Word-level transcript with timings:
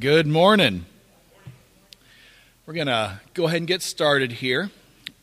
Good 0.00 0.26
morning. 0.26 0.84
We're 2.66 2.74
going 2.74 2.88
to 2.88 3.20
go 3.32 3.44
ahead 3.46 3.58
and 3.58 3.66
get 3.66 3.80
started 3.80 4.30
here. 4.30 4.70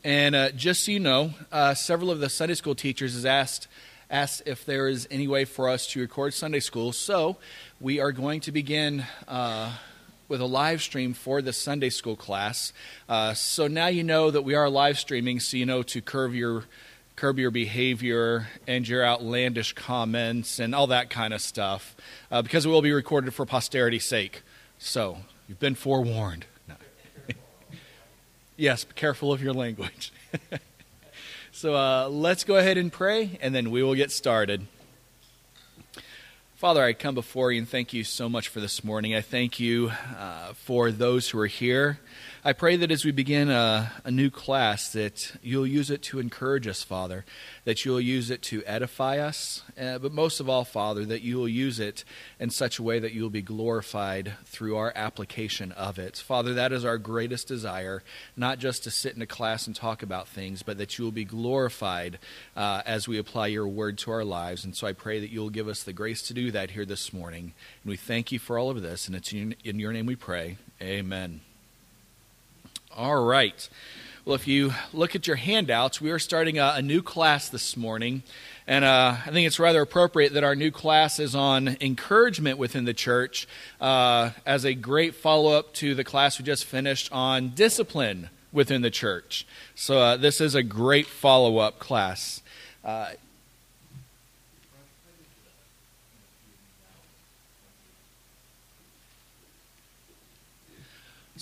And 0.04 0.34
uh, 0.34 0.52
just 0.52 0.86
so 0.86 0.94
you 0.94 1.00
know, 1.00 1.34
uh, 1.52 1.76
several 1.76 2.10
of 2.10 2.20
the 2.20 2.30
Sunday 2.30 2.56
school 2.56 2.74
teachers 2.74 3.14
has 3.14 3.26
asked 3.26 3.68
asked 4.10 4.42
if 4.48 4.66
there 4.66 4.88
is 4.88 5.08
any 5.12 5.28
way 5.28 5.46
for 5.46 5.70
us 5.70 5.86
to 5.88 6.00
record 6.00 6.34
Sunday 6.34 6.62
school. 6.62 6.92
So 6.92 7.38
we 7.80 8.00
are 8.00 8.12
going 8.12 8.40
to 8.42 8.52
begin 8.52 9.06
uh, 9.28 9.74
with 10.28 10.42
a 10.42 10.46
live 10.46 10.82
stream 10.82 11.14
for 11.14 11.44
the 11.44 11.54
Sunday 11.54 11.90
school 11.90 12.16
class. 12.16 12.74
Uh, 13.08 13.36
so 13.36 13.68
now 13.68 13.88
you 13.88 14.04
know 14.04 14.32
that 14.32 14.44
we 14.44 14.56
are 14.56 14.70
live 14.70 14.98
streaming, 14.98 15.40
so 15.40 15.58
you 15.58 15.68
know 15.68 15.84
to 15.84 16.02
curb 16.02 16.34
your 16.34 16.64
curb 17.16 17.38
your 17.38 17.52
behavior 17.52 18.48
and 18.66 18.88
your 18.88 19.06
outlandish 19.06 19.74
comments 19.74 20.58
and 20.58 20.74
all 20.74 20.88
that 20.88 21.12
kind 21.12 21.32
of 21.32 21.42
stuff, 21.42 21.96
uh, 22.32 22.42
because 22.42 22.66
it 22.66 22.70
will 22.70 22.82
be 22.82 22.92
recorded 22.92 23.32
for 23.36 23.46
posterity's 23.46 24.06
sake. 24.06 24.42
So, 24.86 25.20
you've 25.48 25.62
been 25.62 25.76
forewarned. 25.76 26.46
No. 26.68 26.76
yes, 28.58 28.84
be 28.84 28.94
careful 28.96 29.32
of 29.32 29.42
your 29.42 29.54
language. 29.54 30.12
so, 31.54 31.74
uh, 31.74 32.10
let's 32.10 32.44
go 32.44 32.58
ahead 32.58 32.78
and 32.78 32.92
pray, 32.92 33.40
and 33.42 33.56
then 33.56 33.72
we 33.72 33.82
will 33.82 33.96
get 33.96 34.12
started. 34.12 34.68
Father, 36.56 36.84
I 36.84 36.92
come 36.92 37.16
before 37.16 37.54
you 37.54 37.60
and 37.60 37.70
thank 37.70 37.94
you 37.94 38.04
so 38.04 38.28
much 38.28 38.50
for 38.50 38.60
this 38.60 38.84
morning. 38.84 39.16
I 39.16 39.22
thank 39.22 39.58
you 39.58 39.94
uh, 40.18 40.52
for 40.52 40.92
those 40.92 41.30
who 41.30 41.40
are 41.40 41.48
here. 41.48 42.02
I 42.46 42.52
pray 42.52 42.76
that 42.76 42.92
as 42.92 43.06
we 43.06 43.12
begin 43.12 43.50
a, 43.50 43.90
a, 44.04 44.12
new 44.12 44.30
class, 44.30 44.92
that 44.92 45.32
you'll 45.42 45.66
use 45.66 45.90
it 45.90 46.02
to 46.04 46.20
encourage 46.20 46.68
us, 46.68 46.84
Father, 46.84 47.24
that 47.64 47.86
you'll 47.86 48.02
use 48.02 48.30
it 48.30 48.42
to 48.42 48.62
edify 48.66 49.20
us, 49.20 49.64
uh, 49.80 49.98
but 49.98 50.12
most 50.12 50.42
of 50.42 50.50
all, 50.50 50.66
Father, 50.66 51.06
that 51.06 51.22
you 51.22 51.38
will 51.38 51.48
use 51.48 51.80
it 51.80 52.04
in 52.42 52.50
such 52.50 52.80
a 52.80 52.84
way 52.84 53.00
that 53.00 53.14
you 53.14 53.22
will 53.22 53.30
be 53.30 53.42
glorified 53.42 54.34
through 54.44 54.76
our 54.76 54.92
application 54.94 55.72
of 55.72 55.98
it. 55.98 56.18
Father, 56.18 56.54
that 56.56 56.74
is 56.74 56.84
our 56.84 56.98
greatest 56.98 57.48
desire, 57.48 58.04
not 58.36 58.60
just 58.60 58.84
to 58.84 58.92
sit 58.92 59.16
in 59.16 59.22
a 59.22 59.26
class 59.26 59.66
and 59.66 59.74
talk 59.74 60.04
about 60.04 60.28
things, 60.28 60.64
but 60.64 60.78
that 60.78 60.98
you 60.98 61.06
will 61.06 61.14
be 61.14 61.24
glorified 61.24 62.20
uh, 62.58 62.82
as 62.86 63.08
we 63.08 63.18
apply 63.18 63.48
your 63.48 63.70
word 63.70 63.98
to 64.00 64.12
our 64.12 64.26
lives. 64.26 64.66
And 64.66 64.76
so 64.76 64.86
I 64.86 64.92
pray 64.92 65.22
that 65.22 65.32
you'll 65.32 65.50
give 65.50 65.70
us 65.70 65.84
the 65.84 65.94
grace 65.94 66.22
to 66.24 66.34
do 66.34 66.52
that 66.52 66.72
here 66.72 66.86
this 66.86 67.14
morning. 67.14 67.54
And 67.84 67.90
we 67.90 67.96
thank 67.96 68.34
you 68.34 68.40
for 68.40 68.58
all 68.58 68.70
of 68.70 68.82
this, 68.82 69.08
and 69.08 69.16
it's 69.16 69.32
in 69.32 69.56
your 69.64 69.94
name 69.94 70.08
we 70.08 70.18
pray. 70.18 70.58
Amen. 70.82 71.40
All 72.96 73.24
right. 73.24 73.68
Well, 74.24 74.36
if 74.36 74.48
you 74.48 74.72
look 74.94 75.16
at 75.16 75.26
your 75.26 75.36
handouts, 75.36 76.00
we 76.00 76.12
are 76.12 76.20
starting 76.20 76.60
a, 76.60 76.74
a 76.76 76.82
new 76.84 77.02
class 77.02 77.50
this 77.50 77.76
morning. 77.76 78.22
And 78.68 78.86
uh, 78.86 79.16
I 79.26 79.32
think 79.32 79.48
it's 79.48 79.60
rather 79.60 79.82
appropriate 79.82 80.34
that 80.34 80.44
our 80.44 80.56
new 80.56 80.70
class 80.70 81.20
is 81.20 81.34
on 81.34 81.76
encouragement 81.82 82.60
within 82.60 82.86
the 82.86 82.94
church 82.94 83.48
uh, 83.82 84.30
as 84.46 84.64
a 84.64 84.76
great 84.76 85.16
follow 85.16 85.54
up 85.54 85.74
to 85.76 85.96
the 85.96 86.04
class 86.04 86.38
we 86.38 86.46
just 86.46 86.66
finished 86.66 87.12
on 87.12 87.50
discipline 87.50 88.30
within 88.52 88.84
the 88.84 88.92
church. 88.92 89.48
So, 89.74 89.98
uh, 89.98 90.18
this 90.18 90.40
is 90.40 90.54
a 90.54 90.62
great 90.62 91.08
follow 91.08 91.58
up 91.58 91.80
class. 91.80 92.44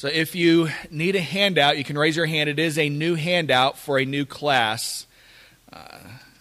So 0.02 0.08
if 0.08 0.34
you 0.34 0.70
need 0.90 1.16
a 1.16 1.22
handout, 1.22 1.78
you 1.78 1.84
can 1.84 1.96
raise 1.96 2.16
your 2.16 2.26
hand. 2.26 2.50
It 2.50 2.58
is 2.58 2.80
a 2.80 2.90
new 2.90 3.14
handout 3.14 3.78
for 3.78 4.00
a 4.00 4.04
new 4.04 4.26
class. 4.26 5.06
Uh, 5.72 6.00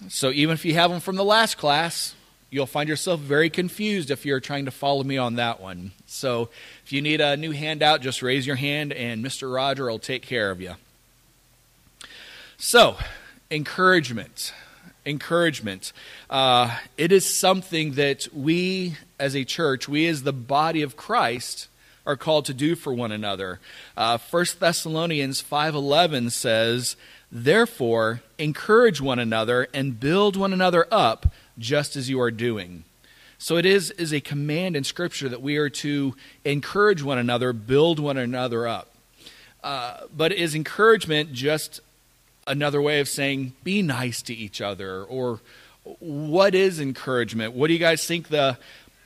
so 0.08 0.30
even 0.30 0.54
if 0.54 0.64
you 0.64 0.72
have 0.72 0.90
them 0.90 1.00
from 1.00 1.16
the 1.16 1.24
last 1.24 1.58
class, 1.58 2.14
you'll 2.48 2.64
find 2.64 2.88
yourself 2.88 3.20
very 3.20 3.50
confused 3.50 4.10
if 4.10 4.24
you're 4.24 4.40
trying 4.40 4.64
to 4.64 4.70
follow 4.70 5.02
me 5.02 5.18
on 5.18 5.34
that 5.34 5.60
one. 5.60 5.92
So 6.06 6.48
if 6.86 6.90
you 6.90 7.02
need 7.02 7.20
a 7.20 7.36
new 7.36 7.50
handout, 7.50 8.00
just 8.00 8.22
raise 8.22 8.46
your 8.46 8.56
hand 8.56 8.94
and 8.94 9.22
Mr. 9.22 9.54
Roger 9.54 9.90
will 9.90 9.98
take 9.98 10.22
care 10.22 10.50
of 10.50 10.62
you. 10.62 10.76
So, 12.56 12.96
encouragement. 13.50 14.54
Encouragement. 15.04 15.92
Uh, 16.30 16.78
it 16.96 17.12
is 17.12 17.28
something 17.28 17.92
that 17.92 18.26
we 18.32 18.96
as 19.18 19.36
a 19.36 19.44
church, 19.44 19.86
we 19.86 20.06
as 20.06 20.22
the 20.22 20.32
body 20.32 20.80
of 20.80 20.96
Christ, 20.96 21.68
are 22.06 22.16
called 22.16 22.44
to 22.46 22.54
do 22.54 22.74
for 22.74 22.92
one 22.92 23.12
another. 23.12 23.60
Uh, 23.96 24.18
1 24.18 24.46
Thessalonians 24.58 25.42
5.11 25.42 26.30
says, 26.32 26.96
Therefore, 27.30 28.22
encourage 28.38 29.00
one 29.00 29.18
another 29.18 29.68
and 29.72 30.00
build 30.00 30.36
one 30.36 30.52
another 30.52 30.86
up, 30.90 31.32
just 31.58 31.96
as 31.96 32.08
you 32.10 32.20
are 32.20 32.30
doing. 32.30 32.84
So 33.38 33.56
it 33.56 33.64
is, 33.64 33.90
is 33.92 34.12
a 34.12 34.20
command 34.20 34.76
in 34.76 34.84
Scripture 34.84 35.28
that 35.28 35.40
we 35.40 35.56
are 35.56 35.70
to 35.70 36.14
encourage 36.44 37.02
one 37.02 37.18
another, 37.18 37.52
build 37.52 37.98
one 37.98 38.18
another 38.18 38.66
up. 38.66 38.88
Uh, 39.62 40.00
but 40.14 40.32
is 40.32 40.54
encouragement 40.54 41.32
just 41.32 41.80
another 42.46 42.82
way 42.82 43.00
of 43.00 43.08
saying 43.08 43.52
be 43.62 43.80
nice 43.80 44.22
to 44.22 44.34
each 44.34 44.60
other? 44.60 45.04
Or 45.04 45.40
what 46.00 46.54
is 46.54 46.80
encouragement? 46.80 47.54
What 47.54 47.68
do 47.68 47.72
you 47.72 47.78
guys 47.78 48.04
think 48.04 48.28
the, 48.28 48.58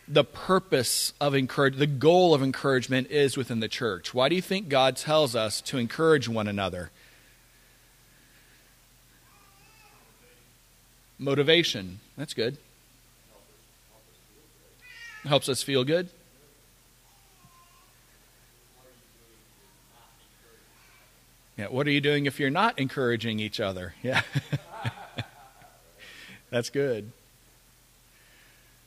the 0.06 0.24
purpose 0.24 1.12
of 1.20 1.34
encourage 1.34 1.76
the 1.76 1.86
goal 1.86 2.34
of 2.34 2.42
encouragement 2.42 3.10
is 3.10 3.36
within 3.36 3.60
the 3.60 3.68
church. 3.68 4.12
Why 4.12 4.28
do 4.28 4.34
you 4.34 4.42
think 4.42 4.68
god 4.68 4.96
tells 4.96 5.34
us 5.34 5.60
to 5.62 5.78
encourage 5.78 6.28
one 6.28 6.46
another? 6.46 6.90
Motivation. 11.18 12.00
That's 12.16 12.34
good. 12.34 12.58
Helps 15.24 15.48
us 15.48 15.62
feel 15.62 15.84
good. 15.84 16.10
Yeah 21.56 21.68
what 21.68 21.86
are 21.86 21.92
you 21.92 22.00
doing 22.00 22.26
if 22.26 22.40
you're 22.40 22.50
not 22.50 22.78
encouraging 22.78 23.38
each 23.38 23.60
other? 23.60 23.94
Yeah. 24.02 24.22
That's 26.50 26.68
good 26.68 27.12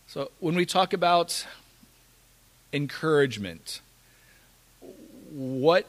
so, 0.09 0.31
when 0.40 0.56
we 0.56 0.66
talk 0.66 0.94
about 0.94 1.45
encouragement, 2.72 3.81
what 5.29 5.85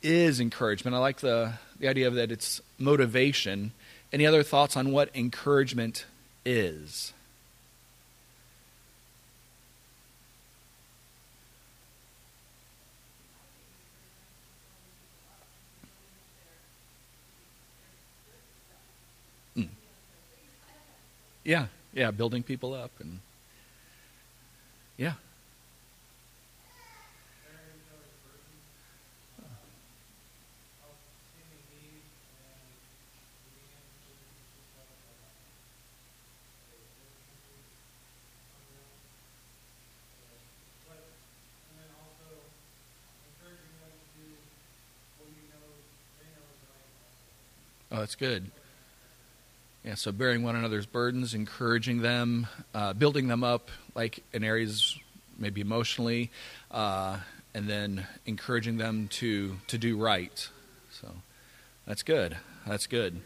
is 0.00 0.38
encouragement? 0.38 0.94
I 0.94 1.00
like 1.00 1.18
the, 1.18 1.54
the 1.80 1.88
idea 1.88 2.06
of 2.06 2.14
that 2.14 2.30
it's 2.30 2.60
motivation. 2.78 3.72
Any 4.12 4.26
other 4.26 4.44
thoughts 4.44 4.76
on 4.76 4.92
what 4.92 5.10
encouragement 5.12 6.06
is? 6.46 7.12
Hmm. 19.54 19.64
Yeah, 21.42 21.66
yeah, 21.92 22.12
building 22.12 22.44
people 22.44 22.72
up 22.72 22.92
and 23.00 23.18
yeah. 24.98 25.14
Oh, 47.90 47.98
that's 48.00 48.14
good. 48.14 48.50
Yeah, 49.88 49.94
so 49.94 50.12
bearing 50.12 50.42
one 50.42 50.54
another's 50.54 50.84
burdens, 50.84 51.32
encouraging 51.32 52.02
them, 52.02 52.46
uh, 52.74 52.92
building 52.92 53.26
them 53.26 53.42
up, 53.42 53.70
like 53.94 54.22
in 54.34 54.44
areas 54.44 54.98
maybe 55.38 55.62
emotionally, 55.62 56.30
uh, 56.70 57.16
and 57.54 57.66
then 57.66 58.06
encouraging 58.26 58.76
them 58.76 59.08
to 59.12 59.56
to 59.68 59.78
do 59.78 59.96
right. 59.96 60.46
So 60.90 61.08
that's 61.86 62.02
good. 62.02 62.36
That's 62.66 62.86
good. 62.86 63.22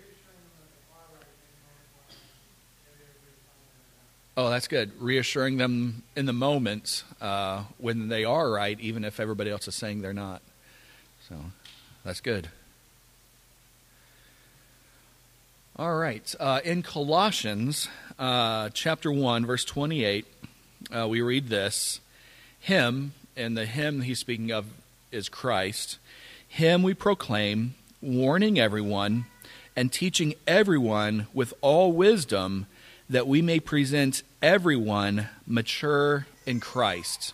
Oh, 4.37 4.49
that's 4.49 4.69
good. 4.69 4.93
Reassuring 5.01 5.57
them 5.57 6.05
in 6.15 6.27
the 6.27 6.33
moment 6.33 7.03
uh, 7.21 7.65
when 7.79 8.07
they 8.07 8.25
are 8.25 8.49
right, 8.49 8.79
even 8.79 9.05
if 9.05 9.19
everybody 9.19 9.51
else 9.51 9.67
is 9.67 9.75
saying 9.75 10.01
they're 10.01 10.13
not. 10.13 10.43
So 11.29 11.35
that's 12.05 12.21
good. 12.21 12.51
All 15.75 15.95
right. 15.95 16.35
Uh, 16.39 16.61
in 16.65 16.83
Colossians 16.83 17.89
uh, 18.19 18.69
chapter 18.75 19.11
1, 19.11 19.47
verse 19.47 19.65
28, 19.65 20.27
uh, 20.95 21.09
we 21.09 21.23
read 21.23 21.49
this 21.49 22.01
Him, 22.61 23.15
and 23.39 23.57
the 23.57 23.65
him 23.65 24.03
he's 24.03 24.19
speaking 24.19 24.51
of 24.51 24.67
is 25.11 25.31
Christ. 25.31 25.97
Him 26.47 26.83
we 26.83 26.93
proclaim, 26.93 27.75
warning 28.03 28.61
everyone 28.61 29.25
and 29.75 29.91
teaching 29.91 30.35
everyone 30.47 31.27
with 31.33 31.55
all 31.63 31.91
wisdom 31.91 32.67
that 33.09 33.27
we 33.27 33.41
may 33.41 33.59
present 33.59 34.23
everyone 34.43 35.29
mature 35.47 36.27
in 36.45 36.61
Christ. 36.61 37.33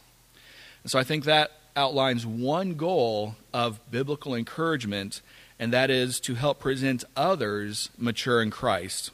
And 0.84 0.92
so 0.92 0.96
I 1.00 1.02
think 1.02 1.24
that 1.24 1.50
outlines 1.74 2.24
one 2.24 2.74
goal 2.74 3.34
of 3.52 3.80
biblical 3.90 4.36
encouragement, 4.36 5.22
and 5.58 5.72
that 5.72 5.90
is 5.90 6.20
to 6.20 6.34
help 6.34 6.60
present 6.60 7.04
others 7.16 7.90
mature 7.98 8.40
in 8.42 8.50
Christ. 8.50 9.10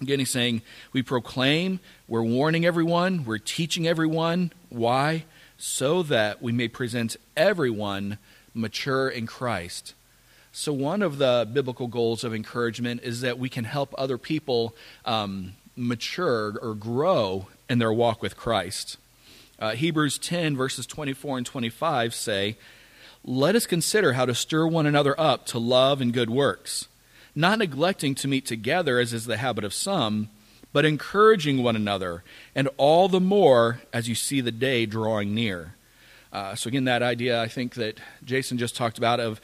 Again, 0.00 0.18
he's 0.18 0.30
saying, 0.30 0.62
We 0.92 1.02
proclaim, 1.02 1.80
we're 2.08 2.22
warning 2.22 2.64
everyone, 2.64 3.24
we're 3.24 3.38
teaching 3.38 3.86
everyone. 3.86 4.52
Why? 4.68 5.24
So 5.58 6.02
that 6.04 6.40
we 6.40 6.52
may 6.52 6.68
present 6.68 7.16
everyone 7.36 8.18
mature 8.54 9.08
in 9.08 9.26
Christ. 9.26 9.94
So, 10.52 10.72
one 10.72 11.02
of 11.02 11.18
the 11.18 11.48
biblical 11.52 11.86
goals 11.86 12.24
of 12.24 12.34
encouragement 12.34 13.02
is 13.04 13.20
that 13.20 13.38
we 13.38 13.48
can 13.48 13.64
help 13.64 13.94
other 13.96 14.18
people 14.18 14.74
um, 15.04 15.52
mature 15.76 16.58
or 16.60 16.74
grow 16.74 17.46
in 17.68 17.78
their 17.78 17.92
walk 17.92 18.20
with 18.20 18.36
Christ. 18.36 18.96
Uh, 19.60 19.72
Hebrews 19.72 20.18
10, 20.18 20.56
verses 20.56 20.86
24 20.86 21.38
and 21.38 21.46
25 21.46 22.14
say, 22.14 22.56
Let 23.22 23.54
us 23.54 23.66
consider 23.66 24.14
how 24.14 24.24
to 24.24 24.34
stir 24.34 24.66
one 24.66 24.86
another 24.86 25.18
up 25.20 25.44
to 25.46 25.58
love 25.58 26.00
and 26.00 26.12
good 26.12 26.30
works, 26.30 26.88
not 27.34 27.58
neglecting 27.58 28.14
to 28.16 28.28
meet 28.28 28.46
together 28.46 28.98
as 28.98 29.12
is 29.12 29.26
the 29.26 29.36
habit 29.36 29.62
of 29.62 29.74
some, 29.74 30.30
but 30.72 30.86
encouraging 30.86 31.62
one 31.62 31.76
another, 31.76 32.24
and 32.54 32.68
all 32.78 33.08
the 33.08 33.20
more 33.20 33.80
as 33.92 34.08
you 34.08 34.14
see 34.14 34.40
the 34.40 34.50
day 34.50 34.86
drawing 34.86 35.34
near. 35.34 35.74
Uh, 36.32 36.54
so, 36.54 36.68
again, 36.68 36.84
that 36.84 37.02
idea 37.02 37.42
I 37.42 37.48
think 37.48 37.74
that 37.74 38.00
Jason 38.24 38.56
just 38.56 38.74
talked 38.74 38.96
about 38.96 39.20
of 39.20 39.40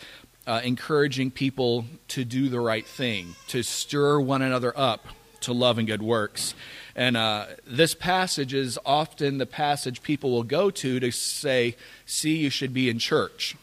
uh, 0.47 0.61
encouraging 0.65 1.31
people 1.31 1.85
to 2.09 2.25
do 2.25 2.49
the 2.49 2.61
right 2.61 2.87
thing, 2.87 3.35
to 3.49 3.63
stir 3.63 4.21
one 4.21 4.41
another 4.41 4.73
up 4.75 5.07
to 5.41 5.53
love 5.53 5.77
and 5.77 5.87
good 5.87 6.03
works. 6.03 6.55
And 6.95 7.17
uh, 7.17 7.47
this 7.67 7.95
passage 7.95 8.55
is 8.55 8.79
often 8.87 9.37
the 9.37 9.47
passage 9.47 10.03
people 10.03 10.31
will 10.31 10.45
go 10.45 10.71
to 10.71 10.99
to 10.99 11.11
say, 11.11 11.77
see, 12.07 12.37
you 12.37 12.49
should 12.49 12.73
be 12.73 12.89
in 12.89 12.99
church. 12.99 13.55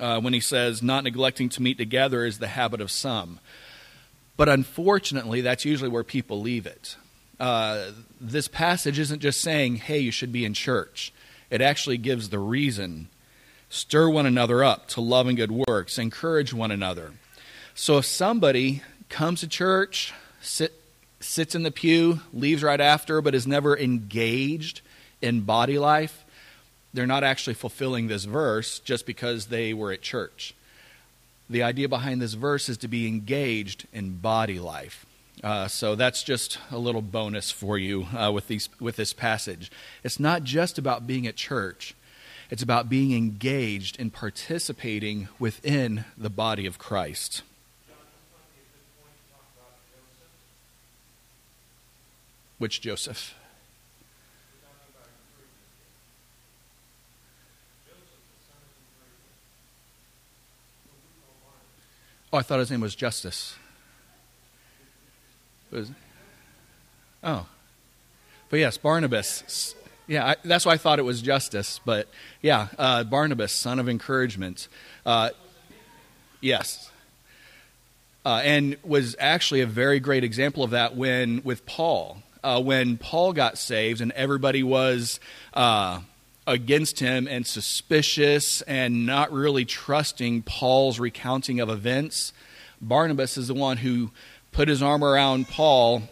Uh, 0.00 0.20
when 0.20 0.32
he 0.32 0.40
says, 0.40 0.82
not 0.82 1.04
neglecting 1.04 1.48
to 1.50 1.62
meet 1.62 1.78
together 1.78 2.24
is 2.24 2.38
the 2.38 2.48
habit 2.48 2.80
of 2.80 2.90
some. 2.90 3.38
But 4.36 4.48
unfortunately, 4.48 5.40
that's 5.40 5.64
usually 5.64 5.90
where 5.90 6.04
people 6.04 6.40
leave 6.40 6.66
it. 6.66 6.96
Uh, 7.38 7.90
this 8.20 8.48
passage 8.48 8.98
isn't 8.98 9.20
just 9.20 9.40
saying, 9.40 9.76
hey, 9.76 9.98
you 9.98 10.10
should 10.10 10.32
be 10.32 10.44
in 10.44 10.54
church. 10.54 11.12
It 11.50 11.60
actually 11.60 11.98
gives 11.98 12.30
the 12.30 12.38
reason. 12.38 13.08
Stir 13.68 14.08
one 14.08 14.26
another 14.26 14.64
up 14.64 14.88
to 14.88 15.00
love 15.00 15.26
and 15.26 15.36
good 15.36 15.52
works, 15.52 15.98
encourage 15.98 16.52
one 16.52 16.70
another. 16.70 17.12
So 17.74 17.98
if 17.98 18.06
somebody 18.06 18.82
comes 19.08 19.40
to 19.40 19.48
church, 19.48 20.12
sit, 20.40 20.72
sits 21.20 21.54
in 21.54 21.62
the 21.64 21.70
pew, 21.70 22.20
leaves 22.32 22.62
right 22.62 22.80
after, 22.80 23.20
but 23.20 23.34
is 23.34 23.46
never 23.46 23.76
engaged 23.76 24.80
in 25.20 25.40
body 25.40 25.78
life, 25.78 26.23
they're 26.94 27.06
not 27.06 27.24
actually 27.24 27.54
fulfilling 27.54 28.06
this 28.06 28.24
verse 28.24 28.78
just 28.78 29.04
because 29.04 29.46
they 29.46 29.74
were 29.74 29.92
at 29.92 30.00
church. 30.00 30.54
The 31.50 31.62
idea 31.62 31.88
behind 31.88 32.22
this 32.22 32.34
verse 32.34 32.68
is 32.68 32.78
to 32.78 32.88
be 32.88 33.06
engaged 33.06 33.86
in 33.92 34.18
body 34.18 34.58
life. 34.58 35.04
Uh, 35.42 35.68
so 35.68 35.94
that's 35.96 36.22
just 36.22 36.58
a 36.70 36.78
little 36.78 37.02
bonus 37.02 37.50
for 37.50 37.76
you 37.76 38.06
uh, 38.16 38.30
with 38.32 38.46
these 38.48 38.70
with 38.80 38.96
this 38.96 39.12
passage. 39.12 39.70
It's 40.02 40.20
not 40.20 40.44
just 40.44 40.78
about 40.78 41.06
being 41.06 41.26
at 41.26 41.36
church; 41.36 41.94
it's 42.48 42.62
about 42.62 42.88
being 42.88 43.12
engaged 43.12 44.00
and 44.00 44.12
participating 44.12 45.28
within 45.38 46.04
the 46.16 46.30
body 46.30 46.64
of 46.64 46.78
Christ. 46.78 47.42
Which 52.58 52.80
Joseph? 52.80 53.34
Oh, 62.34 62.36
I 62.36 62.42
thought 62.42 62.58
his 62.58 62.68
name 62.68 62.80
was 62.80 62.96
Justus. 62.96 63.54
Was, 65.70 65.92
oh. 67.22 67.46
But 68.50 68.58
yes, 68.58 68.76
Barnabas. 68.76 69.74
Yeah, 70.08 70.26
I, 70.26 70.36
that's 70.44 70.66
why 70.66 70.72
I 70.72 70.76
thought 70.76 70.98
it 70.98 71.04
was 71.04 71.22
Justus. 71.22 71.78
But 71.84 72.08
yeah, 72.42 72.66
uh, 72.76 73.04
Barnabas, 73.04 73.52
son 73.52 73.78
of 73.78 73.88
encouragement. 73.88 74.66
Uh, 75.06 75.30
yes 76.40 76.90
uh, 78.24 78.40
and 78.42 78.76
was 78.82 79.16
actually 79.18 79.60
a 79.60 79.66
very 79.66 80.00
great 80.00 80.24
example 80.24 80.64
of 80.64 80.70
that 80.70 80.96
when 80.96 81.42
with 81.44 81.66
Paul. 81.66 82.18
Uh, 82.42 82.60
when 82.60 82.98
Paul 82.98 83.32
got 83.32 83.56
saved 83.56 84.00
and 84.00 84.12
everybody 84.12 84.62
was 84.62 85.18
uh, 85.54 86.00
against 86.46 87.00
him 87.00 87.26
and 87.26 87.46
suspicious 87.46 88.60
and 88.62 89.06
not 89.06 89.32
really 89.32 89.64
trusting 89.64 90.42
Paul's 90.42 90.98
recounting 90.98 91.60
of 91.60 91.70
events, 91.70 92.32
Barnabas 92.80 93.36
is 93.36 93.48
the 93.48 93.54
one 93.54 93.78
who 93.78 94.10
put 94.52 94.68
his 94.68 94.82
arm 94.82 95.02
around 95.02 95.48
Paul, 95.48 96.02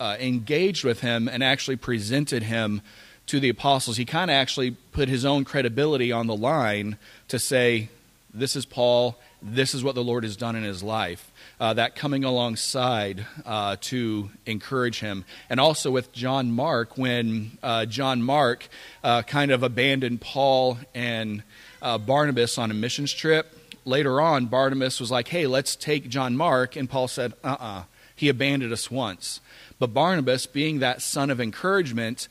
uh, 0.00 0.16
engaged 0.18 0.84
with 0.84 1.00
him, 1.00 1.28
and 1.28 1.42
actually 1.42 1.76
presented 1.76 2.42
him 2.42 2.82
to 3.26 3.40
the 3.40 3.48
apostles. 3.48 3.96
He 3.96 4.04
kind 4.04 4.30
of 4.30 4.34
actually 4.34 4.72
put 4.92 5.08
his 5.08 5.24
own 5.24 5.44
credibility 5.44 6.12
on 6.12 6.26
the 6.26 6.36
line 6.36 6.98
to 7.28 7.38
say, 7.38 7.88
This 8.32 8.56
is 8.56 8.66
Paul 8.66 9.18
this 9.44 9.74
is 9.74 9.84
what 9.84 9.94
the 9.94 10.02
Lord 10.02 10.24
has 10.24 10.36
done 10.36 10.56
in 10.56 10.62
his 10.62 10.82
life. 10.82 11.30
Uh, 11.60 11.72
that 11.74 11.94
coming 11.94 12.24
alongside 12.24 13.24
uh, 13.46 13.76
to 13.80 14.30
encourage 14.44 15.00
him. 15.00 15.24
And 15.48 15.60
also 15.60 15.90
with 15.90 16.12
John 16.12 16.50
Mark, 16.50 16.98
when 16.98 17.58
uh, 17.62 17.86
John 17.86 18.22
Mark 18.22 18.68
uh, 19.04 19.22
kind 19.22 19.52
of 19.52 19.62
abandoned 19.62 20.20
Paul 20.20 20.78
and 20.94 21.44
uh, 21.80 21.98
Barnabas 21.98 22.58
on 22.58 22.70
a 22.70 22.74
missions 22.74 23.12
trip, 23.12 23.56
later 23.84 24.20
on, 24.20 24.46
Barnabas 24.46 24.98
was 24.98 25.10
like, 25.10 25.28
hey, 25.28 25.46
let's 25.46 25.76
take 25.76 26.08
John 26.08 26.36
Mark. 26.36 26.74
And 26.74 26.90
Paul 26.90 27.06
said, 27.06 27.34
uh 27.44 27.48
uh-uh. 27.48 27.64
uh 27.64 27.82
He 28.16 28.28
abandoned 28.28 28.72
us 28.72 28.90
once. 28.90 29.40
But 29.78 29.94
Barnabas, 29.94 30.46
being 30.46 30.80
that 30.80 31.02
son 31.02 31.30
of 31.30 31.40
encouragement, 31.40 32.28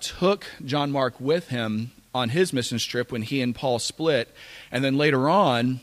took 0.00 0.46
John 0.64 0.90
Mark 0.92 1.20
with 1.20 1.48
him 1.48 1.90
on 2.14 2.30
his 2.30 2.52
missions 2.52 2.84
trip 2.84 3.10
when 3.10 3.22
he 3.22 3.40
and 3.40 3.54
Paul 3.54 3.78
split. 3.78 4.28
And 4.70 4.84
then 4.84 4.96
later 4.96 5.28
on, 5.28 5.80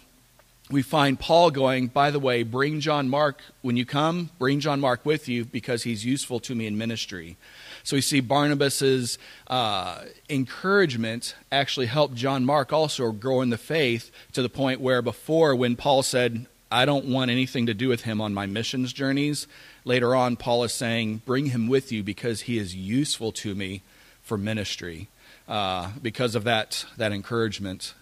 we 0.72 0.84
find 0.84 1.20
Paul 1.20 1.50
going, 1.50 1.88
by 1.88 2.12
the 2.12 2.20
way, 2.20 2.44
bring 2.44 2.80
John 2.80 3.10
Mark, 3.10 3.42
when 3.62 3.76
you 3.76 3.86
come, 3.86 4.30
bring 4.38 4.60
John 4.60 4.80
Mark 4.80 5.04
with 5.04 5.28
you 5.28 5.44
because 5.46 5.84
he's 5.84 6.06
useful 6.06 6.40
to 6.42 6.54
me 6.54 6.68
in 6.68 6.78
ministry. 6.78 7.38
So 7.84 7.96
we 7.96 8.02
see 8.02 8.20
Barnabas's 8.20 9.18
uh, 9.48 10.04
encouragement 10.30 11.36
actually 11.52 11.88
helped 11.88 12.14
John 12.14 12.46
Mark 12.46 12.72
also 12.72 13.12
grow 13.12 13.42
in 13.42 13.50
the 13.50 13.58
faith 13.58 14.12
to 14.34 14.44
the 14.44 14.50
point 14.50 14.80
where 14.80 15.02
before, 15.02 15.56
when 15.56 15.76
Paul 15.76 16.04
said, 16.04 16.46
I 16.72 16.86
don't 16.86 17.06
want 17.06 17.32
anything 17.32 17.66
to 17.66 17.74
do 17.74 17.88
with 17.88 18.04
him 18.04 18.22
on 18.22 18.34
my 18.34 18.46
missions 18.46 18.94
journeys, 18.94 19.48
later 19.86 20.16
on, 20.16 20.36
Paul 20.36 20.64
is 20.64 20.74
saying, 20.74 21.24
bring 21.26 21.48
him 21.48 21.68
with 21.68 21.92
you 21.92 22.04
because 22.04 22.42
he 22.42 22.60
is 22.60 22.76
useful 22.76 23.32
to 23.32 23.56
me 23.56 23.82
for 24.22 24.38
ministry. 24.38 25.08
Uh, 25.48 25.90
because 26.00 26.36
of 26.36 26.44
that, 26.44 26.86
that 26.98 27.12
encouragement. 27.12 27.96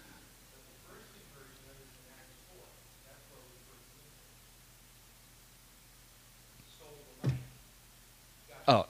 Oh. 8.68 8.84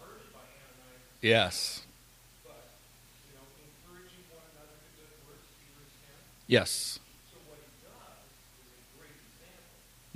Yes. 1.23 1.83
Yes. 6.49 6.99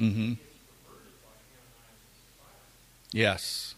Mm-hmm. 0.00 0.32
Yes. 3.12 3.76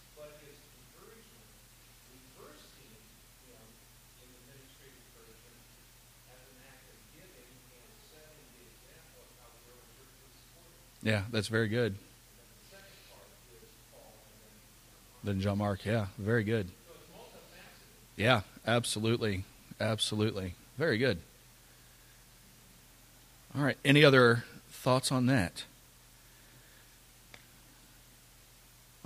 Yeah, 11.03 11.25
that's 11.31 11.47
very 11.47 11.67
good. 11.67 11.95
Than 15.25 15.41
John 15.41 15.57
Mark. 15.57 15.85
Yeah, 15.85 16.07
very 16.17 16.43
good. 16.43 16.69
Yeah, 18.15 18.41
absolutely. 18.65 19.43
Absolutely. 19.79 20.53
Very 20.77 20.97
good. 20.97 21.19
All 23.57 23.63
right. 23.63 23.77
Any 23.83 24.03
other 24.03 24.45
thoughts 24.69 25.11
on 25.11 25.25
that? 25.25 25.63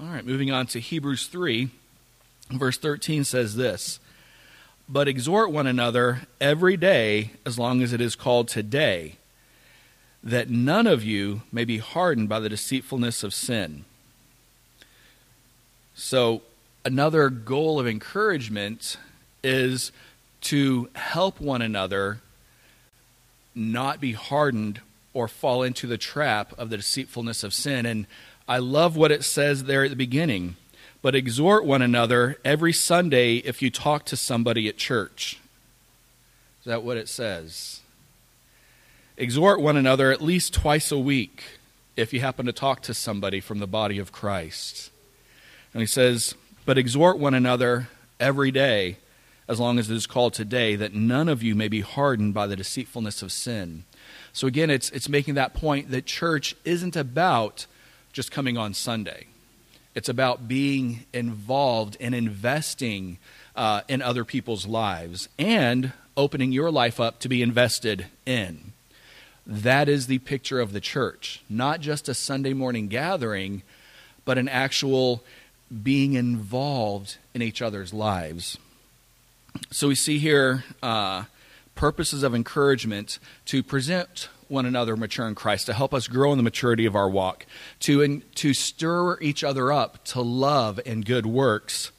All 0.02 0.08
right, 0.08 0.26
moving 0.26 0.50
on 0.50 0.66
to 0.68 0.80
Hebrews 0.80 1.28
3, 1.28 1.70
verse 2.52 2.78
13 2.78 3.26
says 3.26 3.56
this 3.56 4.00
But 4.88 5.10
exhort 5.10 5.52
one 5.52 5.68
another 5.68 6.22
every 6.40 6.78
day, 6.78 7.32
as 7.46 7.60
long 7.60 7.82
as 7.82 7.92
it 7.92 8.00
is 8.00 8.16
called 8.16 8.48
today, 8.48 9.18
that 10.24 10.50
none 10.50 10.88
of 10.88 11.04
you 11.04 11.42
may 11.52 11.66
be 11.66 11.80
hardened 11.80 12.30
by 12.30 12.40
the 12.40 12.48
deceitfulness 12.48 13.24
of 13.24 13.34
sin. 13.34 13.84
So, 16.00 16.44
another 16.86 17.30
goal 17.30 17.78
of 17.78 17.86
encouragement 17.86 18.96
is 19.44 19.92
to 20.44 20.90
help 20.96 21.42
one 21.42 21.62
another 21.62 22.22
not 23.54 24.00
be 24.00 24.14
hardened 24.14 24.80
or 25.14 25.28
fall 25.28 25.62
into 25.62 25.88
the 25.88 25.98
trap 25.98 26.58
of 26.58 26.70
the 26.70 26.78
deceitfulness 26.78 27.44
of 27.44 27.54
sin. 27.54 27.86
And 27.86 28.08
I 28.48 28.60
love 28.60 28.96
what 28.96 29.12
it 29.12 29.26
says 29.26 29.66
there 29.66 29.84
at 29.84 29.90
the 29.90 29.98
beginning. 29.98 30.56
But 31.02 31.16
exhort 31.16 31.66
one 31.66 31.82
another 31.82 32.38
every 32.46 32.72
Sunday 32.72 33.36
if 33.36 33.62
you 33.62 33.70
talk 33.70 34.06
to 34.06 34.16
somebody 34.16 34.70
at 34.70 34.78
church. 34.78 35.38
Is 36.62 36.66
that 36.66 36.82
what 36.82 36.96
it 36.96 37.10
says? 37.10 37.82
Exhort 39.18 39.60
one 39.60 39.76
another 39.76 40.14
at 40.14 40.22
least 40.22 40.54
twice 40.54 40.94
a 40.94 40.98
week 40.98 41.44
if 41.98 42.14
you 42.14 42.22
happen 42.22 42.46
to 42.46 42.54
talk 42.54 42.82
to 42.84 42.94
somebody 42.94 43.42
from 43.42 43.60
the 43.60 43.68
body 43.68 44.00
of 44.00 44.14
Christ. 44.14 44.92
And 45.74 45.82
he 45.82 45.88
says, 45.88 46.36
But 46.66 46.78
exhort 46.78 47.20
one 47.20 47.34
another 47.34 47.90
every 48.20 48.52
day, 48.52 48.98
as 49.48 49.60
long 49.60 49.80
as 49.80 49.90
it 49.90 49.96
is 49.96 50.08
called 50.08 50.34
today, 50.34 50.76
that 50.76 50.94
none 50.94 51.30
of 51.30 51.44
you 51.44 51.56
may 51.56 51.68
be 51.68 51.82
hardened 51.82 52.34
by 52.34 52.48
the 52.48 52.56
deceitfulness 52.56 53.22
of 53.22 53.32
sin. 53.32 53.84
So 54.34 54.48
again, 54.48 54.70
it's, 54.70 54.90
it's 54.92 55.10
making 55.10 55.36
that 55.36 55.54
point 55.54 55.92
that 55.92 56.06
church 56.06 56.56
isn't 56.64 56.96
about 56.96 57.66
just 58.14 58.32
coming 58.32 58.58
on 58.58 58.74
Sunday. 58.74 59.28
It's 59.96 60.10
about 60.10 60.48
being 60.48 61.06
involved 61.14 61.98
and 62.00 62.14
investing 62.14 63.18
uh, 63.56 63.82
in 63.88 64.02
other 64.02 64.24
people's 64.24 64.66
lives 64.66 65.30
and 65.38 65.94
opening 66.16 66.52
your 66.52 66.72
life 66.72 67.00
up 67.00 67.20
to 67.20 67.30
be 67.30 67.42
invested 67.42 68.06
in. 68.26 68.74
That 69.46 69.90
is 69.90 70.08
the 70.08 70.20
picture 70.20 70.60
of 70.60 70.74
the 70.74 70.80
church, 70.80 71.44
not 71.50 71.82
just 71.82 72.08
a 72.08 72.14
Sunday 72.14 72.54
morning 72.54 72.88
gathering, 72.88 73.64
but 74.26 74.38
an 74.38 74.48
actual 74.48 75.24
being 75.84 76.14
involved 76.14 77.18
in 77.34 77.42
each 77.42 77.62
other's 77.62 77.94
lives. 77.94 78.58
So 79.72 79.88
we 79.88 79.96
see 79.96 80.20
here 80.20 80.64
uh, 80.82 81.26
purposes 81.76 82.24
of 82.24 82.36
encouragement 82.36 83.20
to 83.46 83.64
present 83.64 84.30
one 84.48 84.66
another 84.66 84.98
mature 84.98 85.28
in 85.28 85.36
Christ, 85.36 85.68
to 85.68 85.74
help 85.74 85.94
us 85.94 86.08
grow 86.08 86.32
in 86.32 86.38
the 86.38 86.44
maturity 86.44 86.86
of 86.86 86.96
our 86.96 87.10
walk, 87.10 87.46
to, 87.82 88.02
in, 88.02 88.24
to 88.36 88.54
stir 88.54 89.20
each 89.22 89.44
other 89.44 89.72
up 89.72 90.04
to 90.06 90.22
love 90.22 90.80
and 90.86 91.06
good 91.06 91.26
works, 91.26 91.92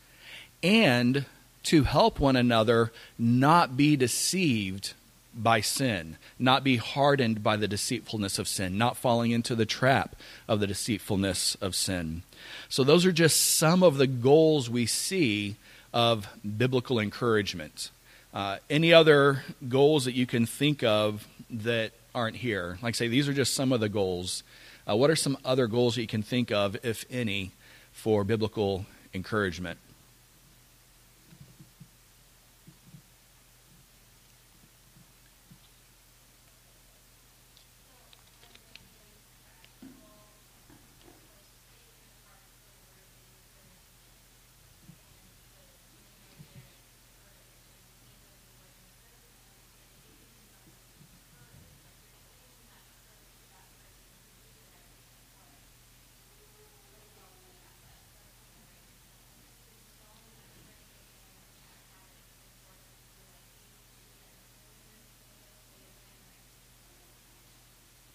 and 0.63 1.25
to 1.63 1.85
help 1.85 2.19
one 2.19 2.37
another 2.37 2.93
not 3.19 3.77
be 3.77 3.97
deceived 3.97 4.95
by 5.35 5.61
sin, 5.61 6.17
not 6.39 6.65
be 6.65 6.77
hardened 6.77 7.43
by 7.43 7.57
the 7.57 7.69
deceitfulness 7.69 8.39
of 8.39 8.49
sin, 8.49 8.77
not 8.77 8.97
falling 8.97 9.31
into 9.31 9.55
the 9.55 9.67
trap 9.67 10.17
of 10.49 10.61
the 10.61 10.67
deceitfulness 10.67 11.57
of 11.57 11.75
sin. 11.75 12.23
So, 12.69 12.85
those 12.85 13.07
are 13.07 13.13
just 13.13 13.57
some 13.57 13.83
of 13.83 13.97
the 13.97 14.07
goals 14.07 14.69
we 14.69 14.87
see 14.87 15.57
of 15.93 16.29
biblical 16.57 16.99
encouragement. 16.99 17.91
Uh, 18.33 18.59
any 18.69 18.93
other 18.93 19.45
goals 19.69 20.05
that 20.05 20.15
you 20.15 20.27
can 20.27 20.47
think 20.47 20.83
of 20.83 21.27
that 21.51 21.93
aren't 22.15 22.37
here. 22.37 22.79
Like 22.83 22.95
I 22.95 22.97
say, 22.97 23.09
these 23.09 23.29
are 23.29 23.33
just 23.33 23.55
some 23.55 23.73
of 23.73 23.81
the 23.81 23.89
goals. 23.89 24.43
Uh, 24.89 24.97
what 24.97 25.11
are 25.11 25.17
some 25.17 25.37
other 25.45 25.67
goals 25.67 25.97
that 25.97 26.03
you 26.03 26.07
can 26.07 26.23
think 26.23 26.51
of, 26.51 26.77
if 26.85 27.05
any, 27.11 27.53
for 27.93 28.25
biblical 28.25 28.87
encouragement? 29.13 29.79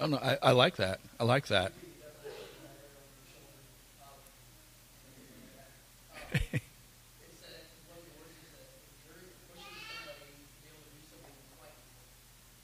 No, 0.08 0.18
I, 0.18 0.38
I 0.42 0.52
like 0.52 0.78
that. 0.78 1.00
I 1.20 1.24
like 1.24 1.48
that. 1.48 1.74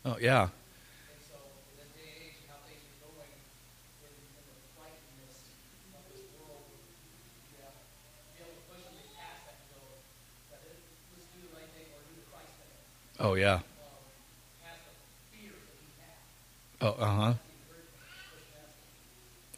oh, 0.06 0.18
yeah. 0.20 0.50
Oh, 13.20 13.36
yeah. 13.36 13.62
Oh, 16.82 16.96
uh 17.00 17.06
huh. 17.06 17.34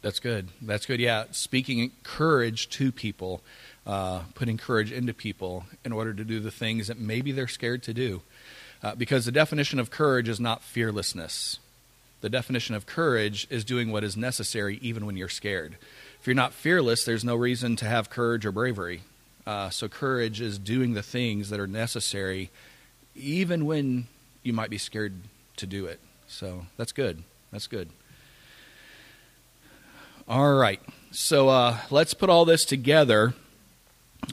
That's 0.02 0.20
good. 0.20 0.48
That's 0.60 0.84
good. 0.84 1.00
Yeah, 1.00 1.24
speaking 1.30 1.90
courage 2.02 2.68
to 2.70 2.92
people, 2.92 3.40
uh, 3.86 4.20
putting 4.34 4.58
courage 4.58 4.92
into 4.92 5.14
people 5.14 5.64
in 5.82 5.92
order 5.92 6.12
to 6.12 6.24
do 6.24 6.40
the 6.40 6.50
things 6.50 6.88
that 6.88 6.98
maybe 6.98 7.32
they're 7.32 7.48
scared 7.48 7.82
to 7.84 7.94
do. 7.94 8.20
Uh, 8.82 8.94
because 8.94 9.24
the 9.24 9.32
definition 9.32 9.78
of 9.78 9.90
courage 9.90 10.28
is 10.28 10.38
not 10.38 10.62
fearlessness. 10.62 11.58
The 12.20 12.28
definition 12.28 12.74
of 12.74 12.84
courage 12.84 13.46
is 13.48 13.64
doing 13.64 13.90
what 13.90 14.04
is 14.04 14.14
necessary 14.14 14.78
even 14.82 15.06
when 15.06 15.16
you're 15.16 15.30
scared. 15.30 15.78
If 16.20 16.26
you're 16.26 16.34
not 16.34 16.52
fearless, 16.52 17.04
there's 17.04 17.24
no 17.24 17.36
reason 17.36 17.76
to 17.76 17.86
have 17.86 18.10
courage 18.10 18.44
or 18.44 18.52
bravery. 18.52 19.00
Uh, 19.46 19.70
so, 19.70 19.88
courage 19.88 20.42
is 20.42 20.58
doing 20.58 20.92
the 20.92 21.02
things 21.02 21.48
that 21.48 21.60
are 21.60 21.66
necessary 21.66 22.50
even 23.14 23.64
when 23.64 24.06
you 24.42 24.52
might 24.52 24.70
be 24.70 24.78
scared 24.78 25.14
to 25.56 25.66
do 25.66 25.86
it. 25.86 26.00
So 26.34 26.66
that's 26.76 26.90
good. 26.90 27.22
That's 27.52 27.68
good. 27.68 27.90
All 30.28 30.54
right. 30.54 30.80
So 31.12 31.48
uh, 31.48 31.78
let's 31.92 32.12
put 32.12 32.28
all 32.28 32.44
this 32.44 32.64
together 32.64 33.34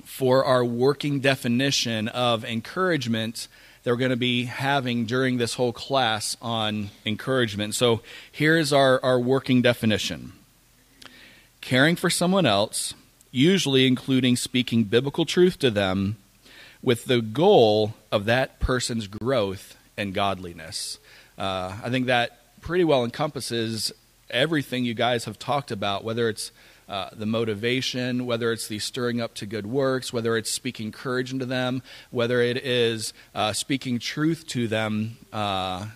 for 0.04 0.44
our 0.44 0.66
working 0.66 1.20
definition 1.20 2.08
of 2.08 2.44
encouragement 2.44 3.48
that 3.84 3.92
we're 3.92 3.98
going 3.98 4.10
to 4.10 4.18
be 4.18 4.46
having 4.46 5.06
during 5.06 5.38
this 5.38 5.54
whole 5.54 5.74
class 5.74 6.36
on 6.42 6.90
encouragement. 7.06 7.76
So 7.76 8.02
here's 8.32 8.74
our, 8.74 9.00
our 9.04 9.20
working 9.20 9.62
definition 9.62 10.34
caring 11.62 11.96
for 11.96 12.10
someone 12.10 12.48
else, 12.48 12.96
usually 13.30 13.86
including 13.86 14.36
speaking 14.36 14.86
biblical 14.86 15.26
truth 15.26 15.60
to 15.60 15.70
them, 15.70 16.18
with 16.82 17.06
the 17.06 17.22
goal 17.22 17.94
of 18.12 18.26
that 18.26 18.60
person's 18.60 19.06
growth 19.06 19.78
and 19.96 20.16
godliness. 20.16 20.98
Uh, 21.42 21.76
I 21.84 21.90
think 21.90 22.06
that 22.06 22.38
pretty 22.62 22.84
well 22.84 23.04
encompasses 23.04 23.92
everything 24.30 24.86
you 24.86 24.94
guys 24.94 25.26
have 25.26 25.40
talked 25.40 25.72
about, 25.72 26.04
whether 26.04 26.30
it's 26.30 26.52
uh, 26.88 27.10
the 27.14 27.26
motivation, 27.26 28.28
whether 28.28 28.52
it's 28.52 28.68
the 28.68 28.78
stirring 28.78 29.20
up 29.20 29.34
to 29.34 29.48
good 29.48 29.66
works, 29.66 30.14
whether 30.14 30.38
it's 30.38 30.52
speaking 30.52 30.92
courage 30.92 31.34
into 31.34 31.48
them, 31.48 31.82
whether 32.12 32.42
it 32.42 32.58
is 32.58 33.12
uh, 33.34 33.54
speaking 33.54 33.98
truth 33.98 34.46
to 34.50 34.68
them 34.68 35.18
uh, 35.34 35.88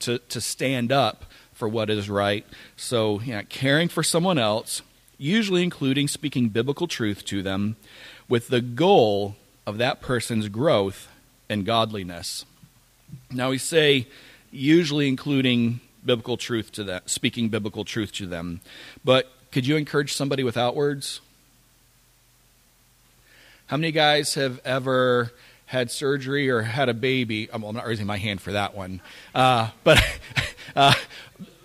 to, 0.00 0.18
to 0.18 0.40
stand 0.40 0.90
up 0.90 1.26
for 1.54 1.68
what 1.68 1.88
is 1.88 2.10
right. 2.10 2.44
So, 2.76 3.20
caring 3.50 3.88
for 3.88 4.02
someone 4.02 4.36
else, 4.36 4.82
usually 5.16 5.62
including 5.62 6.08
speaking 6.08 6.48
biblical 6.48 6.88
truth 6.88 7.24
to 7.26 7.40
them, 7.40 7.76
with 8.28 8.48
the 8.48 8.60
goal 8.60 9.36
of 9.64 9.78
that 9.78 10.00
person's 10.00 10.48
growth 10.48 11.06
and 11.48 11.64
godliness. 11.64 12.44
Now, 13.30 13.50
we 13.50 13.58
say, 13.58 14.08
usually 14.52 15.08
including 15.08 15.80
biblical 16.04 16.36
truth 16.36 16.70
to 16.72 16.84
that, 16.84 17.10
speaking 17.10 17.48
biblical 17.48 17.84
truth 17.84 18.12
to 18.12 18.26
them. 18.26 18.60
But 19.04 19.30
could 19.50 19.66
you 19.66 19.76
encourage 19.76 20.14
somebody 20.14 20.44
without 20.44 20.76
words? 20.76 21.20
How 23.66 23.76
many 23.76 23.92
guys 23.92 24.34
have 24.34 24.60
ever 24.64 25.32
had 25.66 25.90
surgery 25.90 26.50
or 26.50 26.62
had 26.62 26.88
a 26.88 26.94
baby? 26.94 27.48
I'm, 27.52 27.62
I'm 27.62 27.74
not 27.74 27.86
raising 27.86 28.06
my 28.06 28.18
hand 28.18 28.40
for 28.40 28.52
that 28.52 28.74
one, 28.76 29.00
uh, 29.34 29.70
but 29.82 30.02
uh, 30.76 30.94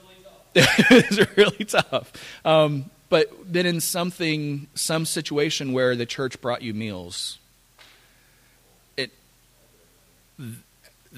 it's 0.55 1.37
really 1.37 1.65
tough. 1.65 2.13
Um, 2.45 2.89
but 3.09 3.51
been 3.51 3.65
in 3.65 3.79
something, 3.79 4.67
some 4.75 5.05
situation 5.05 5.73
where 5.73 5.95
the 5.95 6.05
church 6.05 6.41
brought 6.41 6.61
you 6.61 6.73
meals. 6.73 7.39
It 8.97 9.11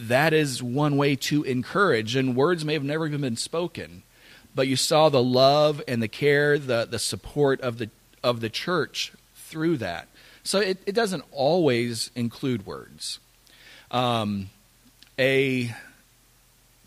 that 0.07 0.33
is 0.33 0.63
one 0.63 0.97
way 0.97 1.15
to 1.15 1.43
encourage. 1.43 2.15
And 2.15 2.35
words 2.35 2.63
may 2.63 2.73
have 2.73 2.83
never 2.83 3.05
even 3.07 3.21
been 3.21 3.37
spoken, 3.37 4.03
but 4.55 4.67
you 4.67 4.75
saw 4.75 5.09
the 5.09 5.23
love 5.23 5.81
and 5.87 6.01
the 6.01 6.07
care, 6.07 6.57
the, 6.57 6.87
the 6.89 6.99
support 6.99 7.59
of 7.61 7.77
the, 7.77 7.89
of 8.23 8.39
the 8.39 8.49
church 8.49 9.11
through 9.35 9.77
that. 9.77 10.07
So 10.43 10.59
it, 10.59 10.77
it 10.85 10.95
doesn't 10.95 11.23
always 11.31 12.11
include 12.15 12.65
words. 12.65 13.19
Um, 13.91 14.49
a 15.17 15.75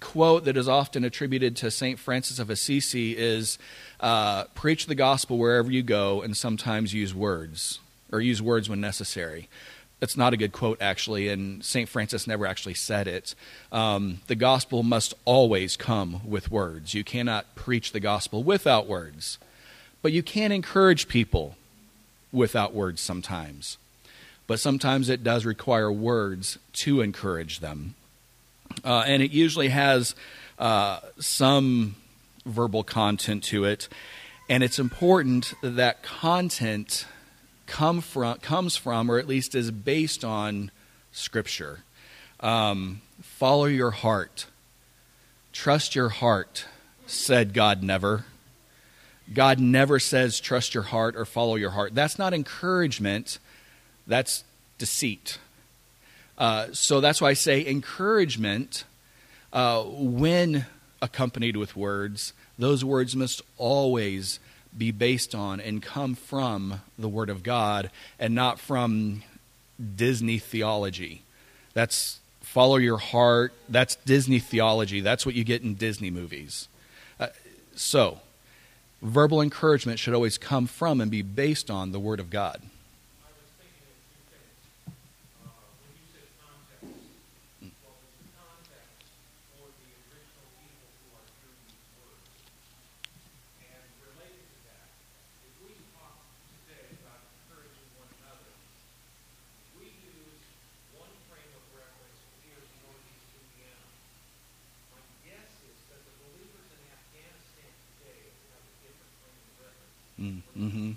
quote 0.00 0.44
that 0.46 0.56
is 0.56 0.68
often 0.68 1.04
attributed 1.04 1.56
to 1.56 1.70
St. 1.70 1.98
Francis 1.98 2.38
of 2.38 2.50
Assisi 2.50 3.16
is 3.16 3.58
uh, 4.00 4.44
preach 4.54 4.86
the 4.86 4.94
gospel 4.94 5.38
wherever 5.38 5.70
you 5.70 5.82
go 5.82 6.22
and 6.22 6.36
sometimes 6.36 6.92
use 6.92 7.14
words, 7.14 7.78
or 8.10 8.20
use 8.20 8.42
words 8.42 8.68
when 8.68 8.80
necessary. 8.80 9.48
That's 10.02 10.16
not 10.16 10.34
a 10.34 10.36
good 10.36 10.50
quote, 10.50 10.82
actually, 10.82 11.28
and 11.28 11.64
St. 11.64 11.88
Francis 11.88 12.26
never 12.26 12.44
actually 12.44 12.74
said 12.74 13.06
it. 13.06 13.36
Um, 13.70 14.18
the 14.26 14.34
gospel 14.34 14.82
must 14.82 15.14
always 15.24 15.76
come 15.76 16.28
with 16.28 16.50
words. 16.50 16.92
You 16.92 17.04
cannot 17.04 17.54
preach 17.54 17.92
the 17.92 18.00
gospel 18.00 18.42
without 18.42 18.88
words, 18.88 19.38
but 20.02 20.10
you 20.10 20.24
can 20.24 20.50
encourage 20.50 21.06
people 21.06 21.54
without 22.32 22.74
words 22.74 23.00
sometimes. 23.00 23.78
But 24.48 24.58
sometimes 24.58 25.08
it 25.08 25.22
does 25.22 25.44
require 25.44 25.92
words 25.92 26.58
to 26.72 27.00
encourage 27.00 27.60
them. 27.60 27.94
Uh, 28.84 29.04
and 29.06 29.22
it 29.22 29.30
usually 29.30 29.68
has 29.68 30.16
uh, 30.58 30.98
some 31.20 31.94
verbal 32.44 32.82
content 32.82 33.44
to 33.44 33.66
it. 33.66 33.88
And 34.48 34.64
it's 34.64 34.80
important 34.80 35.54
that 35.62 36.02
content 36.02 37.06
come 37.66 38.00
from, 38.00 38.38
comes 38.38 38.76
from, 38.76 39.10
or 39.10 39.18
at 39.18 39.26
least 39.26 39.54
is 39.54 39.70
based 39.70 40.24
on, 40.24 40.70
Scripture. 41.12 41.80
Um, 42.40 43.02
follow 43.20 43.66
your 43.66 43.90
heart. 43.90 44.46
Trust 45.52 45.94
your 45.94 46.08
heart, 46.08 46.64
said 47.06 47.52
God 47.52 47.82
never. 47.82 48.24
God 49.32 49.60
never 49.60 49.98
says 49.98 50.40
trust 50.40 50.74
your 50.74 50.82
heart 50.82 51.16
or 51.16 51.24
follow 51.24 51.54
your 51.56 51.70
heart. 51.70 51.94
That's 51.94 52.18
not 52.18 52.34
encouragement, 52.34 53.38
that's 54.06 54.44
deceit. 54.78 55.38
Uh, 56.36 56.68
so 56.72 57.00
that's 57.00 57.20
why 57.20 57.30
I 57.30 57.34
say 57.34 57.64
encouragement, 57.64 58.84
uh, 59.52 59.84
when 59.84 60.66
accompanied 61.00 61.56
with 61.56 61.76
words, 61.76 62.32
those 62.58 62.84
words 62.84 63.14
must 63.14 63.42
always 63.58 64.40
be 64.76 64.90
based 64.90 65.34
on 65.34 65.60
and 65.60 65.82
come 65.82 66.14
from 66.14 66.80
the 66.98 67.08
Word 67.08 67.30
of 67.30 67.42
God 67.42 67.90
and 68.18 68.34
not 68.34 68.58
from 68.58 69.22
Disney 69.96 70.38
theology. 70.38 71.22
That's 71.74 72.20
follow 72.40 72.76
your 72.76 72.98
heart. 72.98 73.52
That's 73.68 73.96
Disney 73.96 74.38
theology. 74.38 75.00
That's 75.00 75.24
what 75.24 75.34
you 75.34 75.44
get 75.44 75.62
in 75.62 75.74
Disney 75.74 76.10
movies. 76.10 76.68
Uh, 77.18 77.28
so, 77.74 78.20
verbal 79.00 79.40
encouragement 79.40 79.98
should 79.98 80.14
always 80.14 80.38
come 80.38 80.66
from 80.66 81.00
and 81.00 81.10
be 81.10 81.22
based 81.22 81.70
on 81.70 81.92
the 81.92 82.00
Word 82.00 82.20
of 82.20 82.30
God. 82.30 82.62
Mm-hmm. 110.62 110.92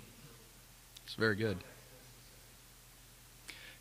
It's 1.04 1.05
very 1.16 1.36
good. 1.36 1.56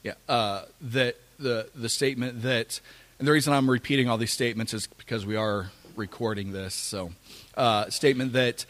Yeah, 0.04 0.14
uh, 0.30 0.64
that 0.82 1.16
the 1.40 1.70
the 1.76 1.90
statement 1.90 2.44
that, 2.44 2.80
and 3.20 3.28
the 3.28 3.32
reason 3.32 3.54
I'm 3.54 3.70
repeating 3.70 4.08
all 4.08 4.18
these 4.18 4.32
statements 4.32 4.74
is 4.74 4.88
because 4.88 5.26
we 5.26 5.36
are 5.36 5.72
recording 5.96 6.52
this. 6.52 6.74
So, 6.74 7.12
uh, 7.58 7.90
statement 7.90 8.34
that 8.34 8.66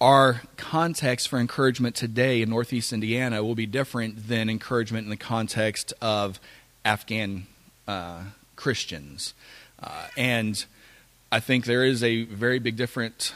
our 0.00 0.42
context 0.56 1.28
for 1.28 1.38
encouragement 1.38 1.94
today 1.94 2.42
in 2.42 2.50
Northeast 2.50 2.92
Indiana 2.92 3.44
will 3.44 3.54
be 3.54 3.66
different 3.66 4.28
than 4.28 4.50
encouragement 4.50 5.04
in 5.04 5.10
the 5.10 5.16
context 5.16 5.92
of 6.00 6.40
Afghan 6.84 7.46
uh, 7.86 8.22
Christians, 8.56 9.34
uh, 9.82 10.08
and 10.16 10.64
I 11.30 11.40
think 11.40 11.64
there 11.64 11.84
is 11.84 12.02
a 12.02 12.24
very 12.24 12.58
big 12.58 12.76
different 12.76 13.34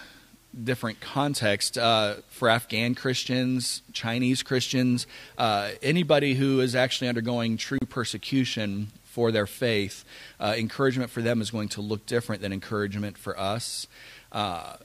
different 0.65 1.01
context 1.01 1.77
uh, 1.79 2.17
for 2.29 2.49
Afghan 2.49 2.95
Christians, 2.95 3.83
Chinese 3.93 4.43
Christians, 4.43 5.07
uh, 5.37 5.71
anybody 5.83 6.35
who 6.35 6.61
is 6.61 6.75
actually 6.75 7.09
undergoing 7.09 7.57
true 7.57 7.79
persecution 7.89 8.89
for 9.05 9.33
their 9.33 9.47
faith. 9.47 10.05
Uh, 10.39 10.55
encouragement 10.57 11.11
for 11.11 11.23
them 11.23 11.41
is 11.41 11.51
going 11.51 11.69
to 11.69 11.81
look 11.81 12.07
different 12.07 12.41
than 12.43 12.53
encouragement 12.53 13.19
for 13.19 13.39
us. 13.39 13.87
Uh, 14.33 14.77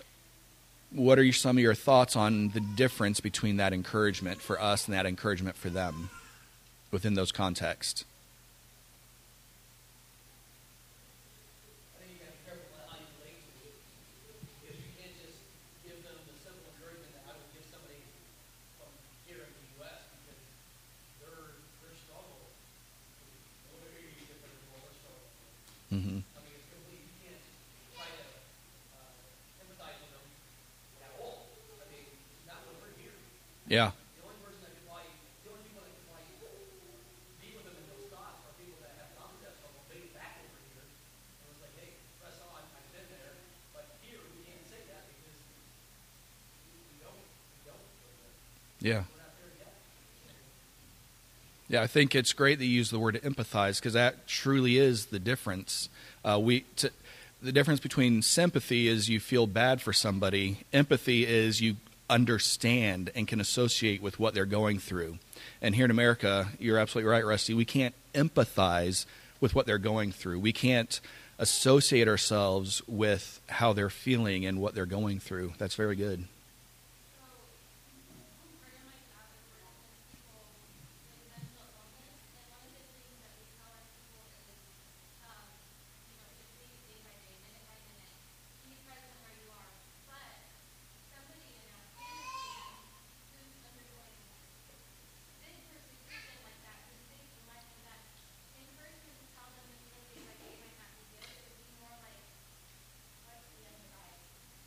what 0.91 1.17
are 1.17 1.31
some 1.31 1.57
of 1.57 1.63
your 1.63 1.73
thoughts 1.73 2.15
on 2.15 2.49
the 2.49 2.59
difference 2.59 3.19
between 3.19 3.57
that 3.57 3.73
encouragement 3.73 4.41
for 4.41 4.61
us 4.61 4.87
and 4.87 4.95
that 4.95 5.05
encouragement 5.05 5.55
for 5.55 5.69
them 5.69 6.09
within 6.91 7.15
those 7.15 7.31
contexts? 7.31 8.05
Mm-hmm. 25.93 26.19
Yeah. 33.73 33.89
Yeah. 48.79 49.03
Yeah, 51.67 51.81
I 51.81 51.87
think 51.87 52.13
it's 52.13 52.31
great 52.33 52.59
that 52.59 52.65
you 52.65 52.71
use 52.71 52.91
the 52.91 52.99
word 52.99 53.19
empathize 53.23 53.79
because 53.79 53.93
that 53.93 54.27
truly 54.27 54.77
is 54.77 55.07
the 55.07 55.17
difference. 55.17 55.89
Uh, 56.23 56.39
we 56.39 56.65
the 57.41 57.51
difference 57.51 57.79
between 57.79 58.21
sympathy 58.21 58.87
is 58.87 59.09
you 59.09 59.19
feel 59.19 59.47
bad 59.47 59.81
for 59.81 59.93
somebody. 59.93 60.59
Empathy 60.71 61.25
is 61.25 61.59
you 61.59 61.77
understand 62.09 63.11
and 63.15 63.27
can 63.27 63.39
associate 63.39 64.01
with 64.01 64.19
what 64.19 64.33
they're 64.33 64.45
going 64.45 64.79
through. 64.79 65.17
And 65.61 65.75
here 65.75 65.85
in 65.85 65.91
America, 65.91 66.49
you're 66.59 66.77
absolutely 66.77 67.09
right, 67.09 67.25
Rusty. 67.25 67.53
We 67.53 67.65
can't 67.65 67.95
empathize 68.13 69.05
with 69.39 69.55
what 69.55 69.65
they're 69.65 69.77
going 69.77 70.11
through. 70.11 70.39
We 70.39 70.53
can't 70.53 70.99
associate 71.39 72.07
ourselves 72.07 72.81
with 72.87 73.41
how 73.49 73.73
they're 73.73 73.89
feeling 73.89 74.45
and 74.45 74.61
what 74.61 74.75
they're 74.75 74.85
going 74.85 75.19
through. 75.19 75.53
That's 75.57 75.75
very 75.75 75.95
good. 75.95 76.25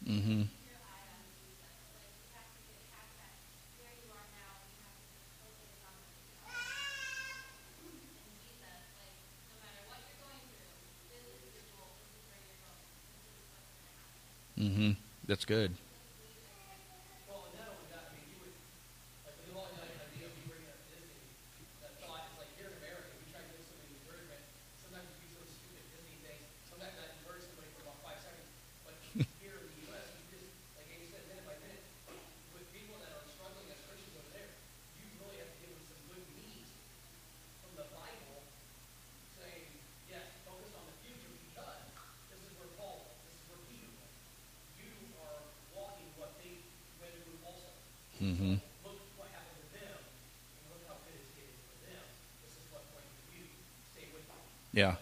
Mm-hmm. 0.06 0.42
Mm-hmm. 14.58 14.92
That's 15.26 15.44
good. 15.44 15.72
Really 54.76 54.96